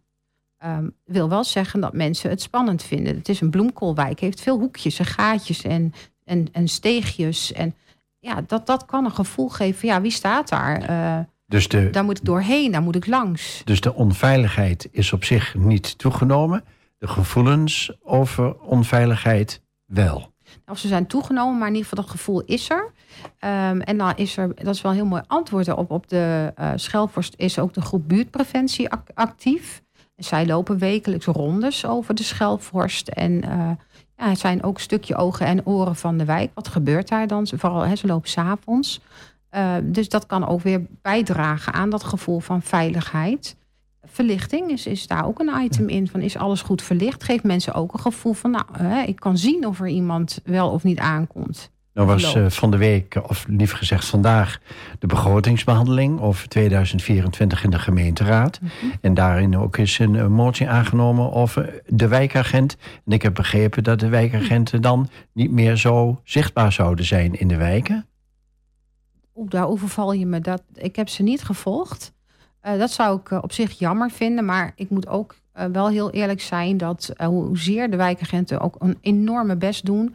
[0.64, 3.16] Um, wil wel zeggen dat mensen het spannend vinden.
[3.16, 5.92] Het is een bloemkoolwijk, heeft veel hoekjes en gaatjes en,
[6.24, 7.52] en, en steegjes.
[7.52, 7.74] En
[8.18, 9.88] ja, dat, dat kan een gevoel geven.
[9.88, 10.90] Ja, wie staat daar?
[10.90, 13.62] Uh, dus de, daar moet ik doorheen, daar moet ik langs.
[13.64, 16.64] Dus de onveiligheid is op zich niet toegenomen.
[16.98, 20.32] De gevoelens over onveiligheid wel.
[20.66, 22.92] Of ze zijn toegenomen, maar in ieder geval dat gevoel is er.
[23.40, 25.90] Um, en dan is er, dat is wel een heel mooi antwoord op.
[25.90, 29.82] Op de uh, Schelvorst is ook de groep buurtpreventie actief.
[30.16, 33.08] En zij lopen wekelijks rondes over de Schelvorst.
[33.08, 33.70] En uh,
[34.16, 36.50] ja, het zijn ook een stukje ogen en oren van de wijk.
[36.54, 37.46] Wat gebeurt daar dan?
[37.54, 39.00] Vooral, hè, ze lopen s'avonds.
[39.54, 43.56] Uh, dus dat kan ook weer bijdragen aan dat gevoel van veiligheid.
[44.04, 46.08] Verlichting is, is daar ook een item in.
[46.08, 47.24] Van is alles goed verlicht?
[47.24, 50.70] Geeft mensen ook een gevoel van, nou, hè, ik kan zien of er iemand wel
[50.70, 51.70] of niet aankomt.
[51.98, 54.58] Nou was uh, van de week, of liever gezegd vandaag,
[54.98, 58.60] de begrotingsbehandeling over 2024 in de gemeenteraad.
[58.60, 58.92] Mm -hmm.
[59.00, 62.76] En daarin ook is een, een motie aangenomen over de wijkagent.
[63.06, 67.48] En ik heb begrepen dat de wijkagenten dan niet meer zo zichtbaar zouden zijn in
[67.48, 68.06] de wijken.
[69.38, 70.40] Oeh, daar overval je me.
[70.40, 72.12] Dat, ik heb ze niet gevolgd.
[72.66, 74.44] Uh, dat zou ik uh, op zich jammer vinden.
[74.44, 75.36] Maar ik moet ook
[75.72, 80.14] wel heel eerlijk zijn dat hoezeer de wijkagenten ook een enorme best doen.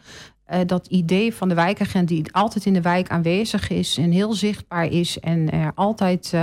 [0.65, 4.86] dat idee van de wijkagent die altijd in de wijk aanwezig is en heel zichtbaar
[4.86, 6.33] is en er altijd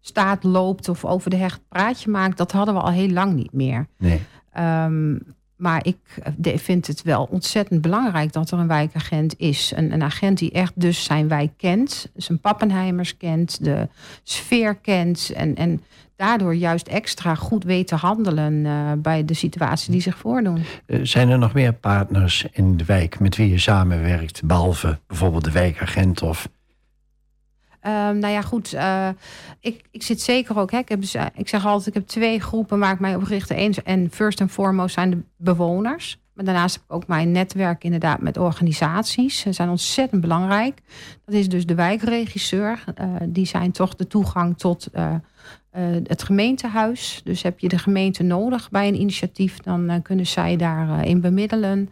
[0.00, 3.52] staat, loopt of over de hecht praatje maakt, dat hadden we al heel lang niet
[3.52, 3.86] meer.
[3.98, 4.20] Nee.
[4.52, 5.16] Ehm,
[5.58, 5.96] maar ik
[6.42, 9.72] eh, vind het wel ontzettend belangrijk dat er een wijkagent is.
[9.76, 13.88] Een, een, agent die echt dus zijn wijk kent, zijn pappenheimers kent, de
[14.22, 15.32] sfeer kent.
[15.34, 15.82] En, en
[16.16, 20.62] daardoor juist extra goed weet te handelen uh, bij de situatie die zich voordoen.
[20.86, 25.44] Uh, zijn er nog meer partners in de wijk met wie je samenwerkt, behalve bijvoorbeeld
[25.44, 26.48] de wijkagent of
[27.88, 28.74] Um, nou ja, goed.
[28.74, 29.08] Uh,
[29.60, 30.70] ik, ik zit zeker ook.
[30.70, 33.22] Hè, ik, heb, dus, ik zeg altijd, ik heb twee groepen waar ik mij op
[33.22, 33.50] richt.
[33.50, 36.20] Eens en first and foremost zijn de bewoners.
[36.32, 39.38] Maar daarnaast heb ik ook mijn netwerk inderdaad met organisaties.
[39.38, 40.80] Ze zijn ontzettend belangrijk.
[41.24, 42.84] Dat is dus de wijkregisseur.
[43.00, 44.88] Uh, die zijn toch de toegang tot
[46.06, 47.20] het gemeentehuis.
[47.24, 51.90] Dus heb je de gemeente nodig bij een initiatief, dan kunnen zij daarin bemiddelen.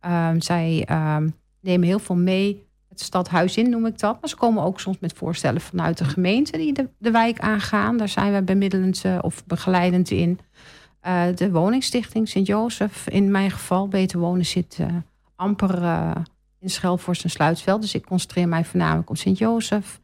[0.00, 1.28] Ehm, zij ehm,
[1.60, 2.67] nemen heel veel mee
[3.04, 4.20] stadhuis in, noem ik dat.
[4.20, 7.96] Maar ze komen ook soms met voorstellen vanuit de gemeente die de, de wijk aangaan.
[7.96, 10.38] Daar zijn we bemiddelend uh, of begeleidend in.
[11.06, 14.86] Uh, de woningstichting Sint-Jozef, in mijn geval, Beter Wonen, zit uh,
[15.36, 15.82] amper
[16.60, 17.80] in Schelvorst en Sluitsveld.
[17.80, 20.00] Dus ik concentreer mij voornamelijk op Sint-Jozef.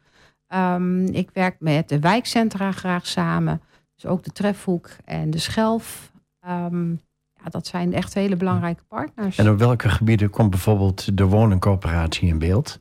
[0.54, 3.60] Um, ik werk met de wijkcentra graag samen.
[3.94, 6.12] Dus ook de Trefhoek en de Schelf.
[6.48, 7.00] Um,
[7.32, 9.38] ja, dat zijn echt hele belangrijke partners.
[9.38, 12.80] En op welke gebieden komt bijvoorbeeld de woningcoöperatie in beeld?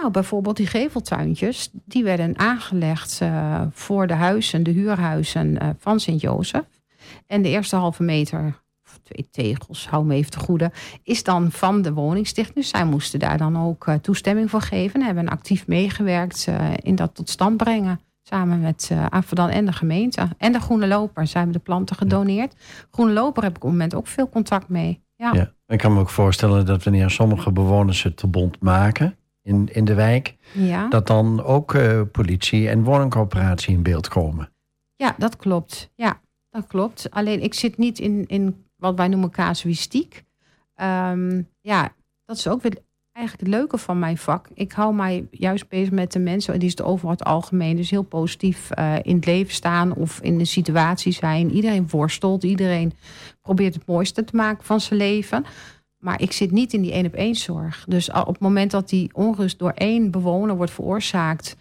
[0.00, 6.00] Nou, bijvoorbeeld die geveltuintjes, die werden aangelegd uh, voor de huizen, de huurhuizen uh, van
[6.00, 6.64] Sint-Jozef.
[7.26, 11.50] En de eerste halve meter, of twee tegels, hou me even te goede, is dan
[11.50, 12.56] van de woningstichting.
[12.56, 15.00] Dus zij moesten daar dan ook uh, toestemming voor geven.
[15.00, 16.48] En hebben actief meegewerkt
[16.82, 18.00] in dat tot stand brengen.
[18.22, 20.28] Samen met uh, en de gemeente.
[20.38, 21.26] En de Groene Loper.
[21.26, 22.54] Zij hebben de planten gedoneerd.
[22.90, 25.02] Groene Loper heb ik op het moment ook veel contact mee.
[25.16, 25.32] Ja.
[25.32, 25.52] ja.
[25.66, 29.84] Ik kan me ook voorstellen dat wanneer sommige bewoners het te bond maken in, in
[29.84, 30.88] de wijk, ja.
[30.88, 34.52] dat dan ook uh, politie en woningcoöperatie in beeld komen.
[34.96, 35.90] Ja, dat klopt.
[35.94, 37.10] Ja, dat klopt.
[37.10, 40.24] Alleen ik zit niet in, in wat wij noemen casuïstiek.
[40.82, 42.78] Um, ja, dat is ook weer
[43.12, 44.48] eigenlijk het leuke van mijn vak.
[44.54, 47.90] Ik hou mij juist bezig met de mensen, die is het over het algemeen, dus
[47.90, 51.50] heel positief uh, in het leven staan of in de situatie zijn.
[51.50, 52.92] Iedereen worstelt, iedereen
[53.40, 55.44] probeert het mooiste te maken van zijn leven.
[56.00, 57.84] Maar ik zit niet in die één op één zorg.
[57.88, 61.56] Dus op het moment dat die onrust door één bewoner wordt veroorzaakt.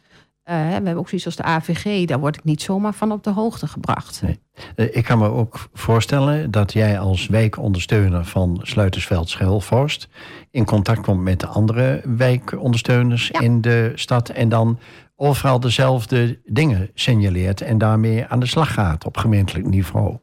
[0.49, 3.23] Uh, we hebben ook zoiets als de AVG, daar word ik niet zomaar van op
[3.23, 4.21] de hoogte gebracht.
[4.21, 4.39] Nee.
[4.75, 10.08] Uh, ik kan me ook voorstellen dat jij als wijkondersteuner van Sluitersveld Schelvorst
[10.52, 13.39] in contact komt met de andere wijkondersteuners ja.
[13.39, 14.80] in de stad en dan
[15.15, 20.17] overal dezelfde dingen signaleert en daarmee aan de slag gaat op gemeentelijk niveau.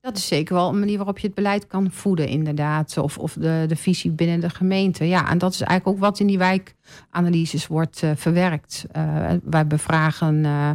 [0.00, 2.98] Dat is zeker wel een manier waarop je het beleid kan voeden, inderdaad.
[2.98, 5.04] Of, of de, de visie binnen de gemeente.
[5.04, 8.86] Ja, en dat is eigenlijk ook wat in die wijkanalyses wordt uh, verwerkt.
[8.96, 10.44] Uh, wij bevragen.
[10.44, 10.70] Uh,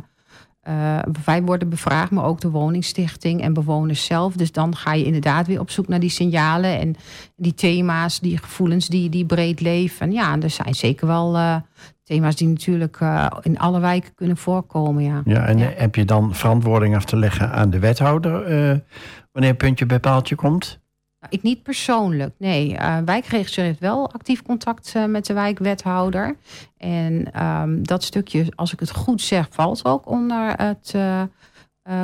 [1.25, 4.33] wij worden bevraagd, maar ook de woningstichting en bewoners zelf.
[4.33, 6.95] Dus dan ga je inderdaad weer op zoek naar die signalen en
[7.35, 10.11] die thema's, die gevoelens die, die breed leven.
[10.11, 11.61] Ja, er zijn zeker wel
[12.05, 12.99] thema's die natuurlijk
[13.41, 15.03] in alle wijken kunnen voorkomen.
[15.03, 18.83] Ja, ja en heb je dan verantwoording af te leggen aan de wethouder
[19.31, 20.79] wanneer puntje bij paaltje komt?
[21.19, 22.73] Nou, ik niet persoonlijk, nee.
[22.73, 26.35] Uh, wijkregisseur heeft wel actief contact met de wijkwethouder.
[26.77, 30.95] En um, dat stukje, als ik het goed zeg, valt ook onder het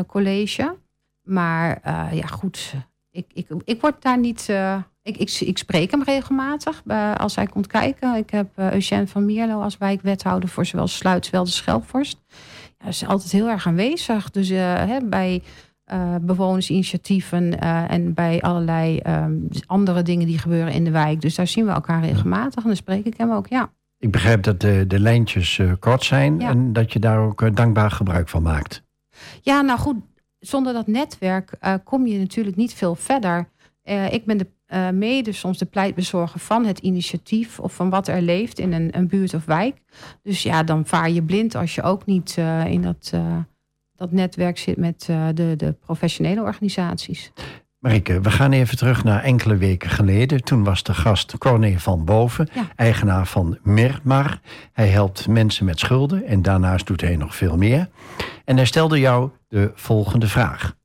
[0.08, 0.76] college.
[1.22, 1.80] Maar
[2.16, 2.74] ja, goed,
[3.12, 4.50] ik, ik, ik word daar niet...
[5.04, 6.84] Ik, ik, ik, spreek hem regelmatig
[7.18, 8.16] als hij komt kijken.
[8.16, 12.18] Ik heb Eugène van Mierlo als wijkwethouder voor zowel Sluitsveld als Schelpvorst.
[12.78, 14.32] Ja, is altijd heel erg aanwezig.
[14.32, 15.42] Dus hè, bij
[15.94, 21.22] uh, bewonersinitiatieven uh, en bij allerlei um, andere dingen die gebeuren in de wijk.
[21.22, 23.72] Dus daar zien we elkaar regelmatig en dan spreek ik hem ook, ja.
[23.98, 26.50] Ik begrijp dat de, de lijntjes uh, kort zijn ja.
[26.50, 28.84] en dat je daar ook dankbaar gebruik van maakt.
[29.42, 29.96] Ja, nou goed,
[30.42, 33.48] zonder dat netwerk kom je natuurlijk niet veel verder.
[34.10, 34.48] ik ben de,
[34.94, 39.08] mede soms de pleitbezorger van het initiatief of van wat er leeft in een, een
[39.08, 39.78] buurt of wijk.
[40.24, 43.14] Dus ja, dan vaar je blind als je ook niet in dat
[43.96, 47.32] dat netwerk zit met de, de professionele organisaties.
[47.82, 50.44] Marike, we gaan even terug naar enkele weken geleden.
[50.44, 52.68] Toen was de gast Corné van Boven, ja.
[52.76, 54.40] eigenaar van Mirmar.
[54.74, 57.90] Hij helpt mensen met schulden en daarnaast doet hij nog veel meer.
[58.52, 60.76] En hij stelde jou de volgende vraag.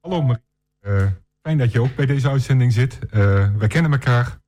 [0.00, 0.44] Hallo Marike,
[0.80, 1.06] uh,
[1.42, 2.98] fijn dat je ook bij deze uitzending zit.
[3.04, 3.10] Uh,
[3.56, 4.38] wij kennen elkaar.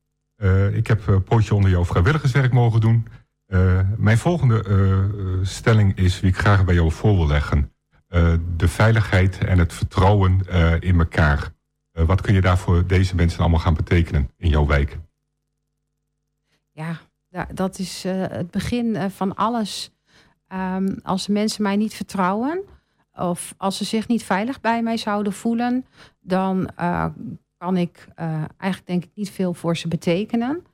[0.72, 3.06] ik heb een pootje onder jouw vrijwilligerswerk mogen doen...
[3.46, 7.72] Uh, mijn volgende uh, stelling is wie ik graag bij jou voor wil leggen.
[8.56, 10.40] de veiligheid en het vertrouwen
[10.80, 11.52] in elkaar.
[11.92, 14.98] wat kun je daar voor deze mensen allemaal gaan betekenen in jouw wijk?
[16.70, 17.00] Ja,
[17.54, 19.90] dat is het begin van alles.
[20.48, 22.62] Um, als mensen mij niet vertrouwen,
[23.14, 25.86] of als ze zich niet veilig bij mij zouden voelen,
[26.20, 27.06] dan uh,
[27.56, 28.08] kan ik
[28.56, 30.64] eigenlijk denk ik niet veel voor ze betekenen.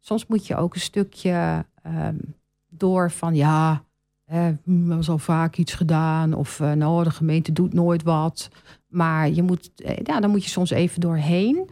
[0.00, 2.34] Soms moet je ook een stukje um,
[2.68, 3.84] door van ja,
[4.24, 8.50] eh, er was al vaak iets gedaan of nou, de gemeente doet nooit wat.
[8.86, 9.70] Maar je moet,
[10.02, 11.70] ja, dan moet je soms even doorheen.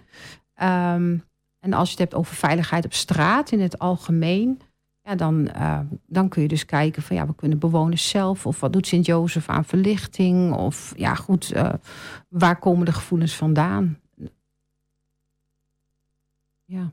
[0.62, 1.22] Um,
[1.62, 4.60] en als je het hebt over veiligheid op straat in het algemeen,
[5.02, 8.60] ja, dan, uh, dan kun je dus kijken van ja, we kunnen bewoners zelf of
[8.60, 11.72] wat doet Sint-Jozef aan verlichting of ja, goed, uh,
[12.28, 13.98] waar komen de gevoelens vandaan?
[16.64, 16.92] Ja.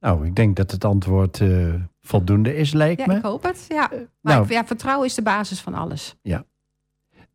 [0.00, 3.16] Nou, ik denk dat het antwoord uh, voldoende is, lijkt ja, me.
[3.16, 3.64] ik hoop het.
[3.68, 3.88] Ja.
[4.20, 6.16] Maar nou, ja, vertrouwen is de basis van alles.
[6.22, 6.44] Ja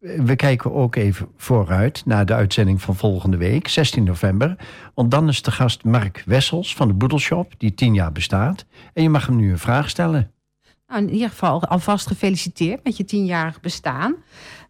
[0.03, 4.55] we kijken ook even vooruit naar de uitzending van volgende week, 16 november.
[4.93, 8.65] Want dan is de gast Mark Wessels van de Boedelshop, die tien jaar bestaat.
[8.93, 10.31] En je mag hem nu een vraag stellen.
[10.87, 14.15] Nou, in ieder geval alvast gefeliciteerd met je tienjarig bestaan.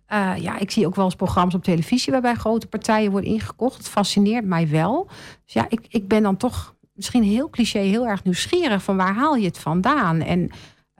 [0.09, 3.77] Uh, ja, ik zie ook wel eens programma's op televisie waarbij grote partijen worden ingekocht.
[3.77, 5.07] Het fascineert mij wel.
[5.45, 9.13] Dus ja, ik, ik ben dan toch misschien heel cliché, heel erg nieuwsgierig van waar
[9.13, 10.21] haal je het vandaan?
[10.21, 10.49] En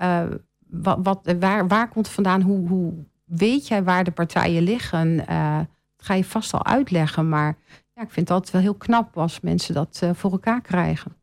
[0.02, 0.24] uh,
[0.68, 2.42] wat, wat, waar, waar komt het vandaan?
[2.42, 2.94] Hoe, hoe
[3.38, 5.26] weet jij waar de partijen liggen?
[5.30, 7.30] Uh, dat ga je vast al uitleggen.
[7.30, 7.56] Maar
[7.94, 11.16] ja, ik vind het altijd wel heel knap als mensen dat uh, voor elkaar krijgen.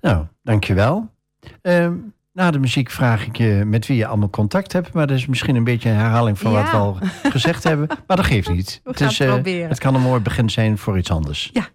[0.00, 1.10] Nou, dankjewel.
[1.62, 1.90] Uh,
[2.32, 4.92] na de muziek vraag ik je met wie je allemaal contact hebt.
[4.92, 6.62] Maar dat is misschien een beetje een herhaling van ja.
[6.62, 6.98] wat we al
[7.30, 7.86] gezegd hebben.
[8.06, 8.80] Maar dat geeft niet.
[8.84, 9.68] We het, is, het, proberen.
[9.68, 11.50] het kan een mooi begin zijn voor iets anders.
[11.52, 11.68] Ja.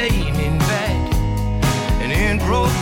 [0.00, 1.14] Staying in bed.
[2.00, 2.72] And it broke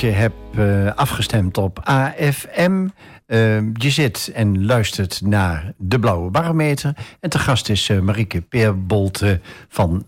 [0.00, 2.88] je hebt uh, afgestemd op AFM.
[3.26, 6.96] Uh, je zit en luistert naar de Blauwe Barometer.
[7.20, 10.06] En te gast is uh, Marieke Peerbolte van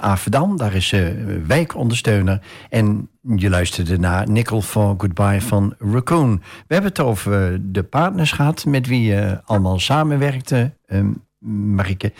[0.00, 0.56] Avedan.
[0.56, 2.40] Daar is ze wijkondersteuner.
[2.70, 6.42] En je luisterde naar Nickel for Goodbye van Raccoon.
[6.66, 10.72] We hebben het over de partners gehad met wie je allemaal samenwerkte.
[10.88, 12.12] Um, Marike.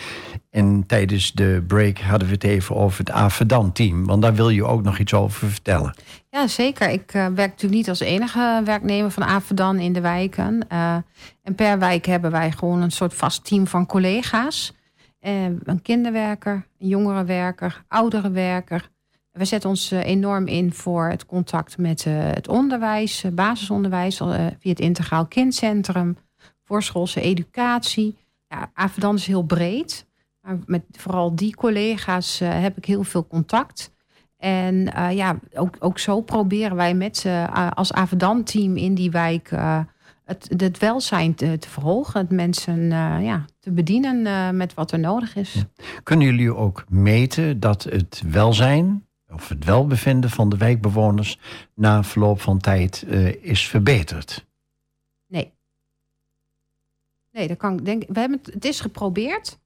[0.50, 4.06] En tijdens de break hadden we het even over het Avedan-team.
[4.06, 5.94] Want daar wil je ook nog iets over vertellen.
[6.30, 6.90] Ja, zeker.
[6.90, 10.66] Ik uh, werk natuurlijk niet als enige werknemer van Avedan in de wijken.
[10.72, 10.96] Uh,
[11.42, 14.72] en per wijk hebben wij gewoon een soort vast team van collega's.
[15.20, 18.90] Uh, een kinderwerker, een jongerenwerker, ouderenwerker.
[19.32, 25.26] We zetten ons enorm in voor het contact met het onderwijs, basisonderwijs, via het Integraal
[25.26, 26.16] Kindcentrum,
[26.64, 28.16] voorschoolse educatie
[28.48, 30.06] ja, Avedan is heel breed.
[30.46, 33.94] Maar met vooral die collega's uh, heb ik heel veel contact.
[34.36, 39.10] En uh, ja, ook, ook zo proberen wij met ze uh, als Avedan-team in die
[39.10, 39.50] wijk
[40.24, 42.20] het, het welzijn te, verhogen.
[42.20, 42.90] Het mensen
[43.22, 45.64] ja, te bedienen met wat er nodig is.
[46.02, 51.38] Kunnen jullie ook meten dat het welzijn of het welbevinden van de wijkbewoners
[51.74, 53.04] na verloop van tijd
[53.40, 54.46] is verbeterd?
[57.36, 58.04] Nee, dat kan ik denk.
[58.08, 59.58] We hebben het, het is geprobeerd.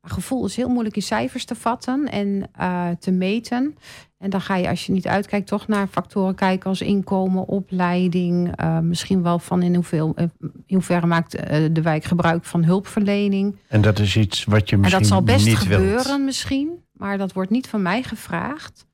[0.00, 3.76] Maar gevoel is heel moeilijk in cijfers te vatten en uh, te meten.
[4.18, 8.60] En dan ga je, als je niet uitkijkt, toch naar factoren kijken als inkomen, opleiding.
[8.60, 10.24] Uh, misschien wel van in, hoeveel, uh,
[10.66, 11.30] in hoeverre maakt
[11.74, 13.56] de wijk gebruik van hulpverlening.
[13.68, 16.20] En dat is iets wat je misschien niet En dat zal best gebeuren wilt.
[16.20, 16.84] misschien.
[16.92, 18.86] Maar dat wordt niet van mij gevraagd.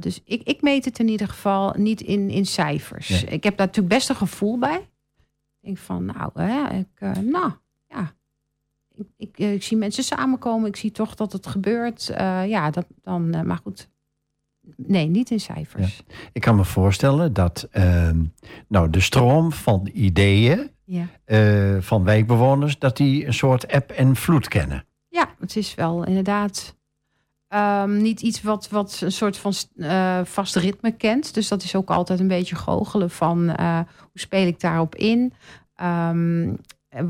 [0.00, 3.08] dus ik, ik meet het in ieder geval niet in, in cijfers.
[3.08, 3.24] Nee.
[3.24, 4.87] Ik heb daar natuurlijk best een gevoel bij
[5.68, 7.52] denk van, nou, hè, ik, uh, nou
[7.88, 8.12] ja,
[8.94, 10.68] ik, ik, ik, zie mensen samenkomen.
[10.68, 12.08] Ik zie toch dat het gebeurt.
[12.10, 13.88] Uh, ja, dat, dan, uh, maar goed.
[14.76, 15.96] Nee, niet in cijfers.
[16.06, 16.14] Ja.
[16.32, 18.24] Ik kan me voorstellen dat ehm,
[18.68, 21.06] nou, de stroom van ideeën ja.
[21.80, 24.84] van wijkbewoners, dat die een soort app en vloed kennen.
[25.08, 26.77] Ja, het is wel inderdaad
[27.54, 31.34] Um, niet iets wat, wat een soort van uh, vast ritme kent.
[31.34, 35.32] Dus dat is ook altijd een beetje goochelen van uh, hoe speel ik daarop in.
[35.82, 36.58] Um,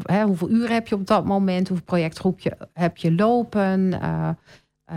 [0.03, 1.69] hè, hoeveel uren heb je op dat moment?
[1.69, 4.01] Hoeveel projectgroepje heb je lopen?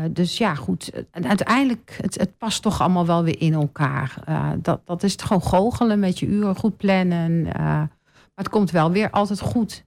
[0.09, 0.91] Dus ja, goed.
[1.11, 4.13] En uiteindelijk, het, het past toch allemaal wel weer in elkaar.
[4.61, 7.41] dat, dat is het gewoon goochelen met je uren, goed plannen.
[7.43, 7.89] maar
[8.35, 9.85] het komt wel weer altijd goed.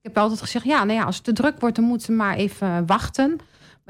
[0.00, 2.16] Ik heb altijd gezegd, ja, nou ja, als het te druk wordt, dan moeten we
[2.16, 3.40] maar even wachten.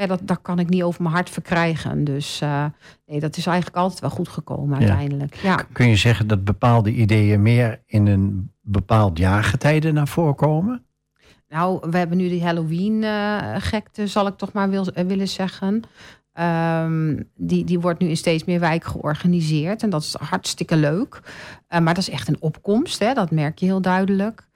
[0.00, 2.04] Maar ja, dat, kan ik niet over mijn hart verkrijgen.
[2.04, 2.64] Dus uh,
[3.06, 5.34] nee, dat is eigenlijk altijd wel goed gekomen uiteindelijk.
[5.34, 5.48] Ja.
[5.48, 5.64] Ja.
[5.72, 10.84] Kun je zeggen dat bepaalde ideeën meer in een bepaald jaargetijde naar voren komen?
[11.48, 15.82] Nou, we hebben nu die Halloween-gekte, uh, zal ik toch maar wil, uh, willen zeggen.
[16.84, 19.82] Um, die, die wordt nu in steeds meer wijken georganiseerd.
[19.82, 21.20] En dat is hartstikke leuk.
[21.68, 23.14] maar dat is echt een opkomst, hè?
[23.14, 24.48] dat merk je heel duidelijk.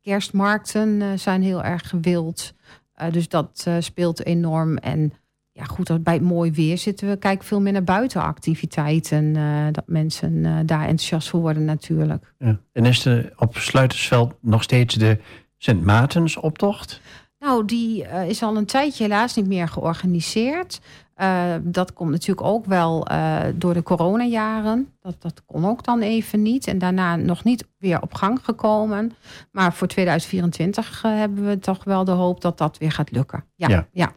[0.00, 2.54] kerstmarkten zijn heel erg gewild.
[3.02, 4.76] Uh, dus dat uh, speelt enorm.
[4.76, 5.12] En
[5.52, 9.24] ja, goed, bij het mooi weer zitten we kijken veel meer naar buitenactiviteiten.
[9.24, 12.34] Uh, dat mensen daar enthousiast voor worden natuurlijk.
[12.38, 12.58] Ja.
[12.72, 15.18] En is er op Sluitersveld nog steeds de
[15.58, 17.00] Sint Maartens optocht?
[17.38, 20.80] Nou, die is al een tijdje helaas niet meer georganiseerd.
[21.16, 24.92] Uh, dat komt natuurlijk ook wel uh, door de coronajaren.
[25.00, 26.66] Dat, dat kon ook dan even niet.
[26.66, 29.12] En daarna nog niet weer op gang gekomen.
[29.50, 33.44] Maar voor 2024 uh, hebben we toch wel de hoop dat dat weer gaat lukken.
[33.54, 33.68] Ja.
[33.68, 33.86] Ja.
[33.92, 34.12] ja.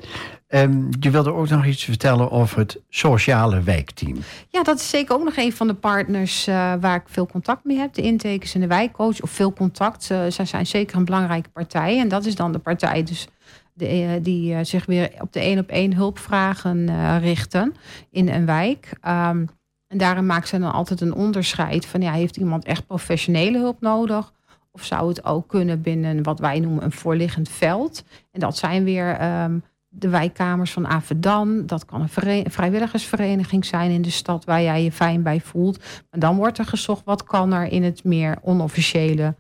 [0.47, 4.17] Um, je wilde ook nog iets vertellen over het sociale wijkteam.
[4.49, 6.45] Ja, dat is zeker ook nog een van de partners
[6.79, 7.93] waar ik veel contact mee heb.
[7.93, 9.21] De intekens en de wijkcoach.
[9.21, 10.03] Of veel contact.
[10.03, 11.99] Zij zijn zeker een belangrijke partij.
[11.99, 13.27] En dat is dan de partij dus
[13.75, 17.73] de, die uh, zich weer op de één op één hulpvragen uh, richten
[18.09, 18.89] in een wijk.
[19.07, 19.49] Um,
[19.87, 23.81] en daarin maakt ze dan altijd een onderscheid van ja, heeft iemand echt professionele hulp
[23.81, 24.33] nodig?
[24.71, 28.03] Of zou het ook kunnen binnen wat wij noemen een voorliggend veld?
[28.31, 31.65] En dat zijn weer um, de wijkkamers van Avedan.
[31.65, 35.77] Dat kan een vrijwilligersvereniging zijn in de stad waar jij je fijn bij voelt.
[36.11, 39.35] Maar dan wordt er gezocht wat kan er in het meer onofficiële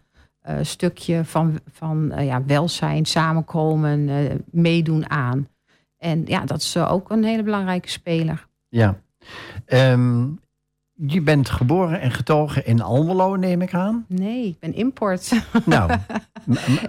[0.49, 5.47] uh, stukje van, van uh, ja, welzijn, samenkomen, uh, meedoen aan.
[5.97, 8.47] En ja, dat is ook een hele belangrijke speler.
[8.69, 8.99] Ja.
[9.67, 10.39] Um,
[10.93, 14.05] je bent geboren en getogen in Almelo, neem ik aan?
[14.07, 15.31] Nee, ik ben import.
[15.65, 15.91] Nou.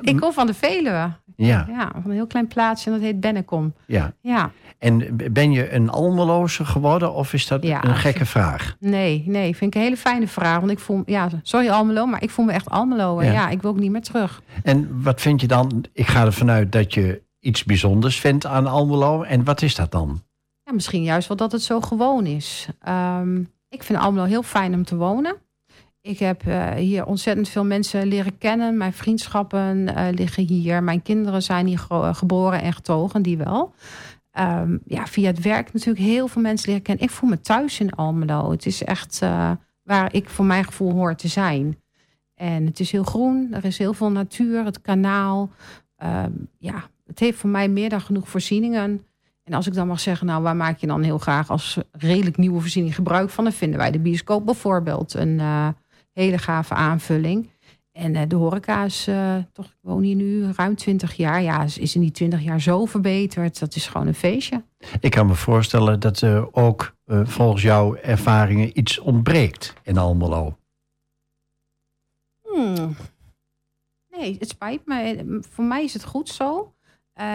[0.00, 1.12] ik kom van de Veluwe.
[1.36, 1.66] Ja.
[1.68, 1.90] ja.
[1.92, 3.74] Van een heel klein plaatsje en dat heet Bennekom.
[3.86, 4.12] Ja.
[4.20, 4.50] ja.
[4.86, 7.84] En ben je een Almeloze geworden of is dat ja.
[7.84, 8.76] een gekke vraag?
[8.80, 10.58] Nee, nee, vind ik een hele fijne vraag.
[10.58, 13.22] Want ik voel, ja, sorry Almelo, maar ik voel me echt Almelo.
[13.22, 13.32] Ja.
[13.32, 14.42] ja, ik wil ook niet meer terug.
[14.62, 15.84] En wat vind je dan?
[15.92, 19.22] Ik ga ervan uit dat je iets bijzonders vindt aan Almelo.
[19.22, 20.22] En wat is dat dan?
[20.62, 22.68] Ja, misschien juist wel dat het zo gewoon is.
[22.88, 25.36] Um, Ik vind Almelo heel fijn om te wonen.
[26.00, 28.76] Ik heb uh, hier ontzettend veel mensen leren kennen.
[28.76, 30.82] Mijn vriendschappen uh, liggen hier.
[30.82, 33.74] Mijn kinderen zijn hier geboren en getogen, die wel.
[34.38, 37.04] Um, ja, via het werk natuurlijk heel veel mensen leren kennen.
[37.04, 38.50] Ik voel me thuis in Almelo.
[38.50, 39.50] Het is echt uh,
[39.82, 41.80] waar ik voor mijn gevoel hoor te zijn.
[42.34, 45.50] En het is heel groen, er is heel veel natuur, het kanaal.
[46.04, 49.04] Um, ja, het heeft voor mij meer dan genoeg voorzieningen.
[49.44, 52.36] En als ik dan mag zeggen, nou, waar maak je dan heel graag als redelijk
[52.36, 53.44] nieuwe voorziening gebruik van?
[53.44, 55.68] Dan vinden wij de bioscoop bijvoorbeeld een uh,
[56.12, 57.48] hele gave aanvulling.
[57.96, 61.42] En uh, de horeca is uh, toch, ik woon hier nu ruim 20 jaar.
[61.42, 63.58] Ja, is in die 20 jaar zo verbeterd.
[63.58, 64.64] Dat is gewoon een feestje.
[65.00, 70.58] Ik kan me voorstellen dat er ook volgens jouw ervaringen iets ontbreekt in Almelo.
[72.42, 72.96] Hmm.
[74.10, 75.38] Nee, het spijt me.
[75.50, 76.74] Voor mij is het goed zo.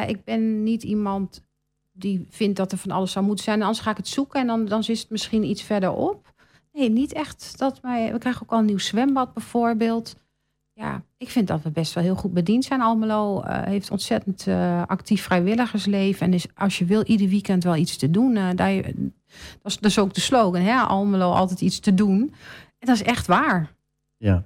[0.07, 1.43] ik ben niet iemand
[1.91, 3.61] die vindt dat er van alles zou moeten zijn.
[3.61, 6.33] Anders ga ik het zoeken en dan, dan is het misschien iets verderop.
[6.73, 7.57] Nee, niet echt.
[7.57, 10.15] Dat we krijgen ook al een nieuw zwembad bijvoorbeeld.
[10.73, 12.81] Ja, ik vind dat we best wel heel goed bediend zijn.
[12.81, 16.25] Almelo uh, heeft ontzettend uh, actief vrijwilligersleven.
[16.25, 18.35] En is als je wil ieder weekend wel iets te doen.
[18.35, 18.83] Uh, daar, dat,
[19.63, 20.79] is, dat is ook de slogan, hè?
[20.79, 22.33] Almelo altijd iets te doen.
[22.79, 23.71] En dat is echt waar.
[24.17, 24.45] Ja.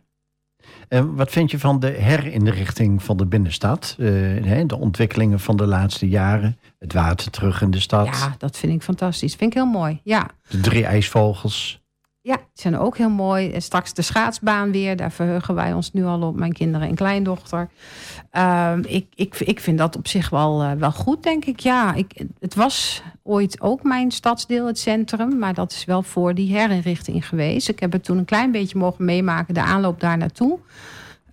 [0.87, 3.95] En wat vind je van de herinrichting van de binnenstad?
[3.97, 6.59] de ontwikkelingen van de laatste jaren?
[6.79, 8.05] Het water terug in de stad?
[8.05, 9.35] Ja, dat vind ik fantastisch.
[9.35, 10.29] Vind ik heel mooi, ja.
[10.49, 11.83] De drie ijsvogels?
[12.25, 13.51] Ja, die zijn ook heel mooi.
[13.51, 14.95] En straks de schaatsbaan weer.
[14.95, 17.69] Daar verheugen wij ons nu al op, mijn kinderen en kleindochter.
[18.33, 21.59] Uh, ik, ik, ik vind dat op zich wel, uh, wel goed, denk ik.
[21.59, 25.39] Ja, ik, het was ooit ook mijn stadsdeel, het centrum.
[25.39, 27.69] Maar dat is wel voor die herinrichting geweest.
[27.69, 30.59] Ik heb het toen een klein beetje mogen meemaken, de aanloop daar naartoe.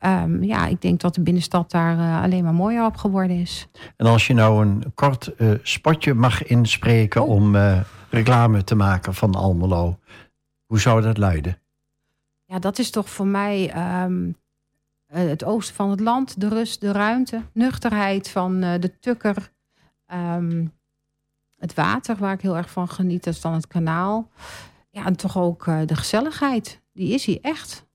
[0.05, 3.69] Um, ja, ik denk dat de binnenstad daar uh, alleen maar mooier op geworden is.
[3.97, 7.29] En als je nou een kort uh, spotje mag inspreken oh.
[7.29, 7.79] om uh,
[8.11, 9.99] reclame te maken van Almelo.
[10.73, 11.59] Hoe zou dat luiden?
[12.45, 14.37] Ja, dat is toch voor mij um,
[15.07, 19.53] het oosten van het land, de rust, de ruimte, nuchterheid van de tukker.
[20.13, 20.73] Um,
[21.59, 24.31] het water, waar ik heel erg van geniet, dat is dan het kanaal.
[24.91, 26.83] Ja, en toch ook de gezelligheid.
[26.93, 27.87] Die is hier echt.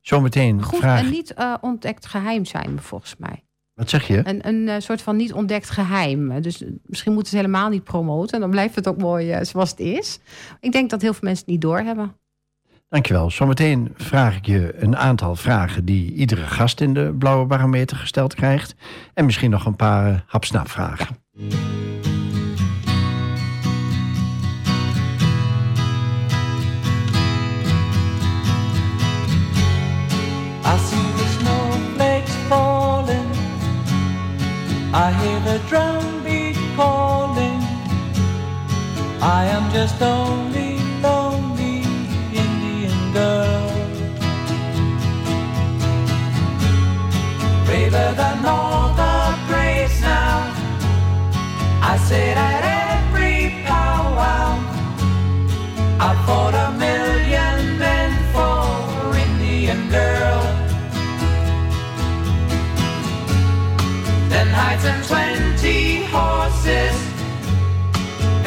[0.00, 1.00] Zometeen Goed vraag...
[1.00, 3.44] en niet uh, ontdekt geheim zijn, volgens mij.
[3.80, 4.20] Wat zeg je?
[4.24, 6.40] Een, een uh, soort van niet ontdekt geheim.
[6.40, 8.34] Dus misschien moeten ze helemaal niet promoten.
[8.34, 10.18] En dan blijft het ook mooi uh, zoals het is.
[10.60, 12.16] Ik denk dat heel veel mensen het niet doorhebben.
[12.88, 13.30] Dankjewel.
[13.30, 18.34] Zometeen vraag ik je een aantal vragen die iedere gast in de Blauwe Barometer gesteld
[18.34, 18.74] krijgt.
[19.14, 21.16] En misschien nog een paar hapsnapvragen.
[21.32, 22.19] Ja.
[34.92, 37.60] I hear the drumbeat calling.
[39.22, 41.84] I am just only lonely
[42.34, 43.70] Indian girl.
[47.66, 50.52] Braver than all the graves now.
[51.82, 54.58] I say that every powwow.
[56.00, 56.54] I fought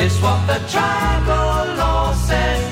[0.04, 2.64] is what the tribal law says.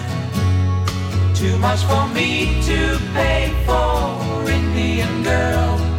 [1.39, 5.90] Too much for me to pay for Indian girl.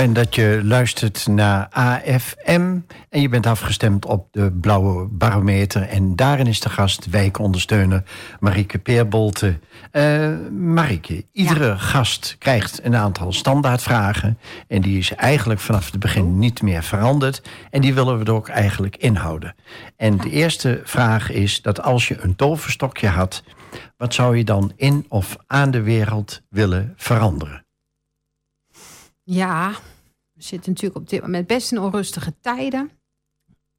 [0.00, 2.78] Fijn dat je luistert naar AFM
[3.08, 5.82] en je bent afgestemd op de blauwe barometer.
[5.82, 8.02] En daarin is de gast wijkondersteuner
[8.38, 9.58] Marieke Peerbolte.
[9.92, 14.38] Uh, Marieke, iedere gast krijgt een aantal standaardvragen.
[14.68, 17.42] En die is eigenlijk vanaf het begin niet meer veranderd.
[17.70, 19.54] En die willen we er ook eigenlijk inhouden.
[19.96, 23.42] En de eerste vraag is dat als je een toverstokje had...
[23.96, 27.64] wat zou je dan in of aan de wereld willen veranderen?
[29.32, 29.70] Ja,
[30.32, 32.90] we zitten natuurlijk op dit moment best in onrustige tijden.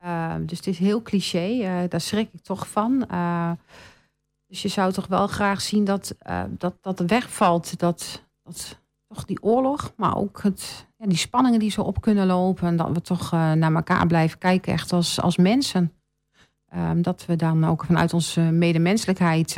[0.04, 3.08] Uh, dus het is heel cliché, uh, daar schrik ik toch van.
[3.12, 3.52] Uh,
[4.47, 6.16] dus je zou toch wel graag zien dat,
[6.49, 7.80] dat, dat wegvalt.
[7.80, 12.68] Dat, dat toch die oorlog, maar ook het, die spanningen die zo op kunnen lopen.
[12.68, 15.93] En dat we toch naar elkaar blijven kijken, echt als, als mensen.
[16.66, 19.56] Ehm, dat we dan ook vanuit onze medemenselijkheid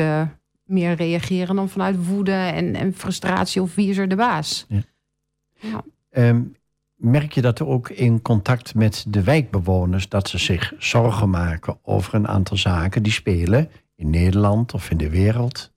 [0.64, 4.66] meer reageren dan vanuit woede en, en frustratie of wie is er de baas.
[4.68, 4.82] Ja.
[5.64, 5.84] Ja.
[6.10, 6.56] Um,
[6.96, 12.14] merk je dat ook in contact met de wijkbewoners dat ze zich zorgen maken over
[12.14, 15.72] een aantal zaken die spelen in Nederland of in de wereld?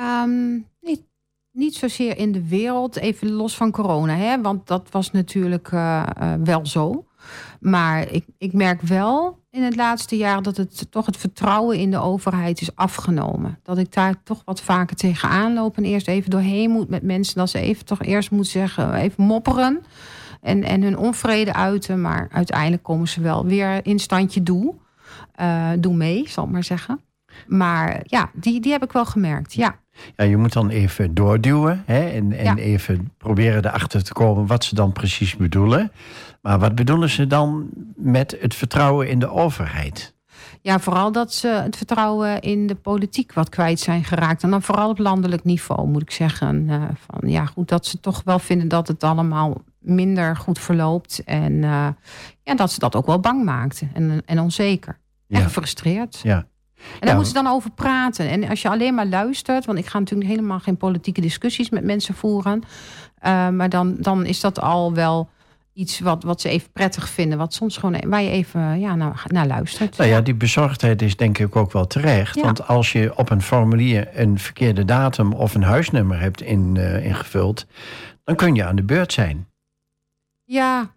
[0.00, 1.02] Um, niet,
[1.50, 4.40] niet zozeer in de wereld, even los van corona, hè?
[4.40, 7.07] want dat was natuurlijk uh, uh, wel zo.
[7.60, 11.90] Maar ik, ik merk wel in het laatste jaar dat het toch het vertrouwen in
[11.90, 13.58] de overheid is afgenomen.
[13.62, 17.36] Dat ik daar toch wat vaker tegenaan loop en eerst even doorheen moet met mensen.
[17.36, 19.82] Dat ze even toch eerst moet zeggen, even mopperen
[20.40, 22.00] en, en hun onvrede uiten.
[22.00, 24.74] Maar uiteindelijk komen ze wel weer in standje doe.
[25.40, 27.00] Uh, mee, zal ik maar zeggen.
[27.46, 29.76] Maar ja, die, die heb ik wel gemerkt, ja.
[30.16, 32.56] Ja, je moet dan even doorduwen hè, en, en ja.
[32.56, 35.92] even proberen erachter te komen wat ze dan precies bedoelen.
[36.42, 40.16] Maar wat bedoelen ze dan met het vertrouwen in de overheid?
[40.60, 44.42] Ja, vooral dat ze het vertrouwen in de politiek wat kwijt zijn geraakt.
[44.42, 46.66] En dan vooral op landelijk niveau, moet ik zeggen.
[46.68, 51.22] Uh, van, ja, goed, dat ze toch wel vinden dat het allemaal minder goed verloopt.
[51.24, 51.88] En uh,
[52.42, 54.98] ja, dat ze dat ook wel bang maakten en, en onzeker.
[55.28, 56.20] En gefrustreerd.
[56.22, 56.46] Ja.
[56.78, 57.14] En daar ja.
[57.14, 58.28] moeten ze dan over praten.
[58.28, 61.84] En als je alleen maar luistert, want ik ga natuurlijk helemaal geen politieke discussies met
[61.84, 62.62] mensen voeren.
[63.26, 65.28] Uh, maar dan, dan is dat al wel
[65.72, 67.38] iets wat, wat ze even prettig vinden.
[67.38, 69.96] Wat soms gewoon waar je even ja, naar, naar luistert.
[69.96, 72.34] Nou ja, die bezorgdheid is denk ik ook wel terecht.
[72.34, 72.42] Ja.
[72.42, 77.04] Want als je op een formulier een verkeerde datum of een huisnummer hebt in, uh,
[77.04, 77.66] ingevuld,
[78.24, 79.46] dan kun je aan de beurt zijn.
[80.44, 80.90] Ja,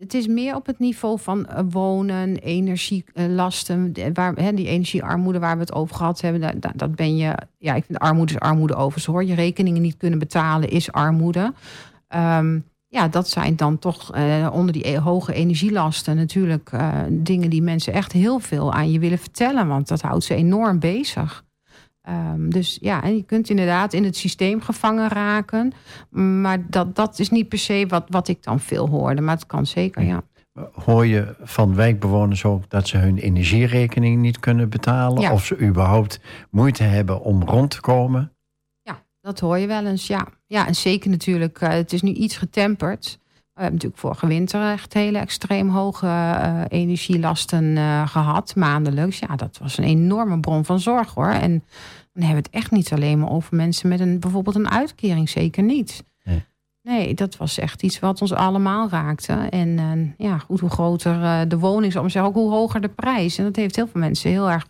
[0.00, 5.38] het is meer op het niveau van uh, wonen, energielasten, uh, waar, hè, die energiearmoede
[5.38, 6.60] waar we het over gehad hebben.
[6.74, 9.24] Dat, ben je, ja, ik vind armoede is armoede overigens hoor.
[9.24, 11.52] Je rekeningen niet kunnen betalen is armoede.
[12.16, 16.70] Um, ja, dat zijn dan toch uh, onder die hoge energielasten natuurlijk
[17.08, 19.68] dingen die mensen echt heel veel aan je willen vertellen.
[19.68, 21.44] Want dat houdt ze enorm bezig.
[22.10, 25.72] Um, dus ja, en je kunt inderdaad in het systeem gevangen raken.
[26.42, 29.20] Maar dat, dat is niet per se wat, wat ik dan veel hoorde.
[29.20, 30.22] Maar het kan zeker, ja.
[30.72, 35.20] Hoor je van wijkbewoners ook dat ze hun energierekening niet kunnen betalen?
[35.20, 35.32] Ja.
[35.32, 38.32] Of ze überhaupt moeite hebben om rond te komen?
[39.20, 40.28] Dat hoor je wel eens, ja.
[40.46, 43.18] Ja, en zeker natuurlijk, uh, het is nu iets getemperd.
[43.60, 49.18] We hebben natuurlijk vorige winter echt hele extreem hoge uh, energielasten uh, gehad, maandelijks.
[49.18, 51.30] Ja, dat was een enorme bron van zorg hoor.
[51.30, 51.64] En
[52.12, 55.28] dan hebben we het echt niet alleen maar over mensen met een, bijvoorbeeld een uitkering,
[55.28, 56.04] zeker niet.
[56.24, 56.44] Nee.
[56.82, 59.32] nee dat was echt iets wat ons allemaal raakte.
[59.32, 63.38] En ja, goed, hoe groter de woning, om zeggen, ook hoe hoger de prijs.
[63.38, 64.66] En dat heeft heel veel mensen heel erg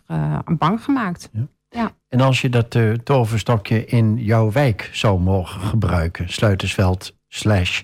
[0.57, 1.29] bang gemaakt.
[1.31, 1.47] Ja.
[1.69, 1.91] Ja.
[2.07, 7.81] En als je dat toverstokje in jouw wijk zou mogen gebruiken, Sluitersveld slash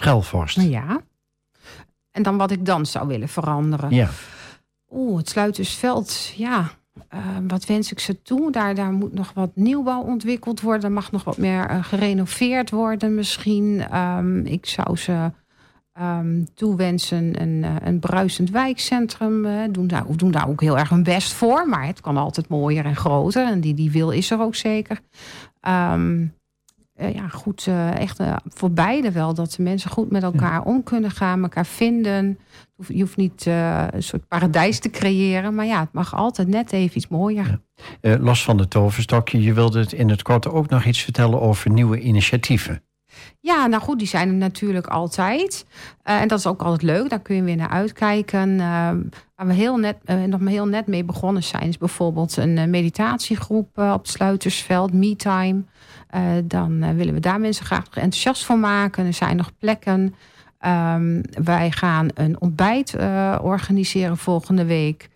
[0.00, 0.60] Schelvorst.
[0.60, 1.00] Ja.
[2.10, 3.90] En dan wat ik dan zou willen veranderen.
[3.90, 4.08] Ja.
[4.90, 6.70] Oeh, het Sluitersveld, ja.
[7.14, 8.52] Uh, wat wens ik ze toe?
[8.52, 10.84] Daar, daar moet nog wat nieuwbouw ontwikkeld worden.
[10.84, 13.96] Er mag nog wat meer uh, gerenoveerd worden misschien.
[13.96, 15.32] Um, ik zou ze
[16.00, 19.44] um, toewensen een, een bruisend wijkcentrum.
[19.44, 21.68] Uh, doen, daar, doen daar ook heel erg hun best voor.
[21.68, 23.46] Maar het kan altijd mooier en groter.
[23.46, 25.00] En die, die wil is er ook zeker.
[25.68, 26.34] Um,
[27.14, 29.34] ja, goed, uh, echt voor beide wel.
[29.34, 30.62] Dat de mensen goed met elkaar ja.
[30.62, 31.42] om kunnen gaan.
[31.42, 32.38] Elkaar vinden.
[32.88, 35.54] Je hoeft niet een soort paradijs te creëren.
[35.54, 37.60] Maar ja, het mag altijd net even iets mooier.
[38.00, 38.18] Ja.
[38.18, 39.42] los van de toverstokje.
[39.42, 42.82] Je wilde het in het kort ook nog iets vertellen over nieuwe initiatieven.
[43.40, 45.66] Ja, nou goed, die zijn er natuurlijk altijd.
[46.04, 48.48] Uh, en dat is ook altijd leuk, daar kun je weer naar uitkijken.
[48.50, 48.60] Uh,
[49.36, 52.70] waar we heel net, uh, nog maar heel net mee begonnen zijn, is bijvoorbeeld een
[52.70, 55.62] meditatiegroep op het Sluitersveld, MeTime.
[56.44, 59.06] Dan willen we daar mensen graag enthousiast voor maken.
[59.06, 60.14] Er zijn nog plekken.
[60.66, 62.96] Um, wij gaan een ontbijt
[63.42, 65.08] organiseren volgende week.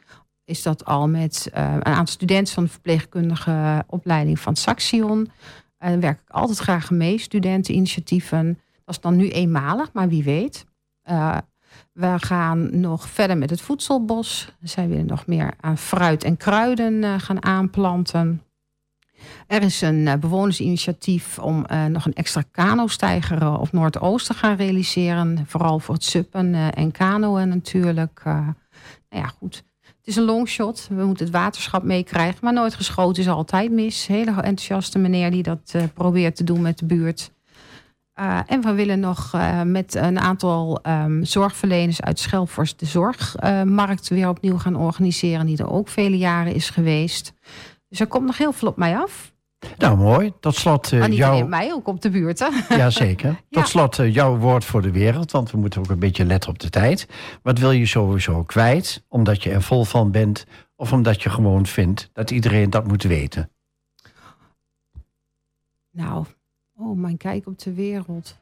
[0.45, 5.31] Is dat al met een aantal studenten van de verpleegkundige opleiding van Saxion.
[5.79, 8.59] Daar werk ik altijd graag mee, studenteninitiatieven.
[8.85, 10.65] Dat is dan nu eenmalig, maar wie weet.
[11.93, 14.53] We gaan nog verder met het voedselbos.
[14.63, 18.43] Zij willen nog meer aan fruit en kruiden gaan aanplanten.
[19.47, 25.45] Er is een uh, bewonersinitiatief om nog een extra kanostijger op Noordoost te gaan realiseren.
[25.47, 28.21] Vooral voor het suppen en kanoën natuurlijk.
[28.25, 28.55] nou
[29.09, 29.65] ja, goed.
[29.81, 30.87] Het is een longshot.
[30.91, 32.39] We moeten het waterschap meekrijgen.
[32.43, 34.07] Maar nooit geschoten is altijd mis.
[34.07, 37.33] Hele enthousiaste meneer die dat probeert te doen met de buurt.
[38.47, 44.59] En we willen nog met een aantal um, zorgverleners uit Schelvorst de zorgmarkt weer opnieuw
[44.59, 47.33] gaan organiseren, die er ook vele jaren is geweest.
[47.95, 49.33] Dus er komt nog heel veel op mij af.
[49.79, 50.33] Nou, mooi.
[50.41, 50.93] Tot slot.
[50.93, 51.47] Uh, niet jouw...
[51.47, 52.39] mij, ook op de buurt.
[52.39, 52.77] Hè?
[52.77, 53.43] Jazeker.
[53.51, 56.51] Tot slot uh, jouw woord voor de wereld, want we moeten ook een beetje letten
[56.51, 57.09] op de tijd.
[57.43, 61.67] Wat wil je sowieso kwijt, omdat je er vol van bent, of omdat je gewoon
[61.67, 63.51] vindt dat iedereen dat moet weten?
[65.91, 66.25] Nou,
[66.77, 68.39] Oh, mijn kijk op de wereld.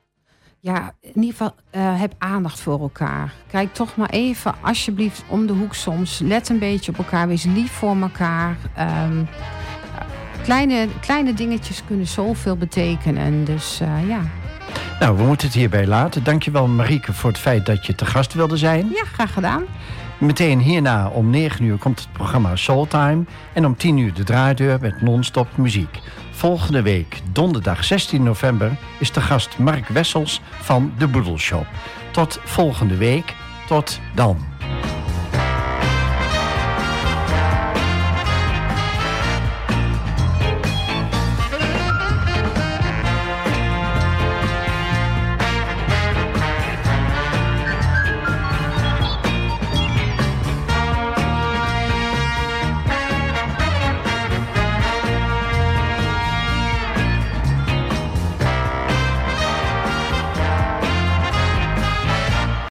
[0.65, 3.33] Ja, in ieder geval uh, heb aandacht voor elkaar.
[3.51, 6.19] Kijk toch maar even alsjeblieft om de hoek soms.
[6.19, 7.29] Let een beetje op elkaar.
[7.29, 8.57] Wees lief voor elkaar.
[9.05, 9.29] Um,
[10.43, 13.45] kleine, kleine dingetjes kunnen zoveel betekenen.
[13.45, 14.21] Dus uh, ja.
[15.01, 16.25] Nou, we moeten het hierbij laten.
[16.25, 18.89] Dankjewel Marieke voor het feit dat je te gast wilde zijn.
[18.89, 19.63] Ja, graag gedaan.
[20.19, 23.25] Meteen hierna om 9 uur komt het programma Soultime.
[23.53, 26.01] En om 10 uur de draaideur met non-stop muziek.
[26.43, 31.67] Volgende week, donderdag 16 november, is de gast Mark Wessels van de Boedelshop.
[32.11, 33.35] Tot volgende week.
[33.67, 34.52] Tot dan.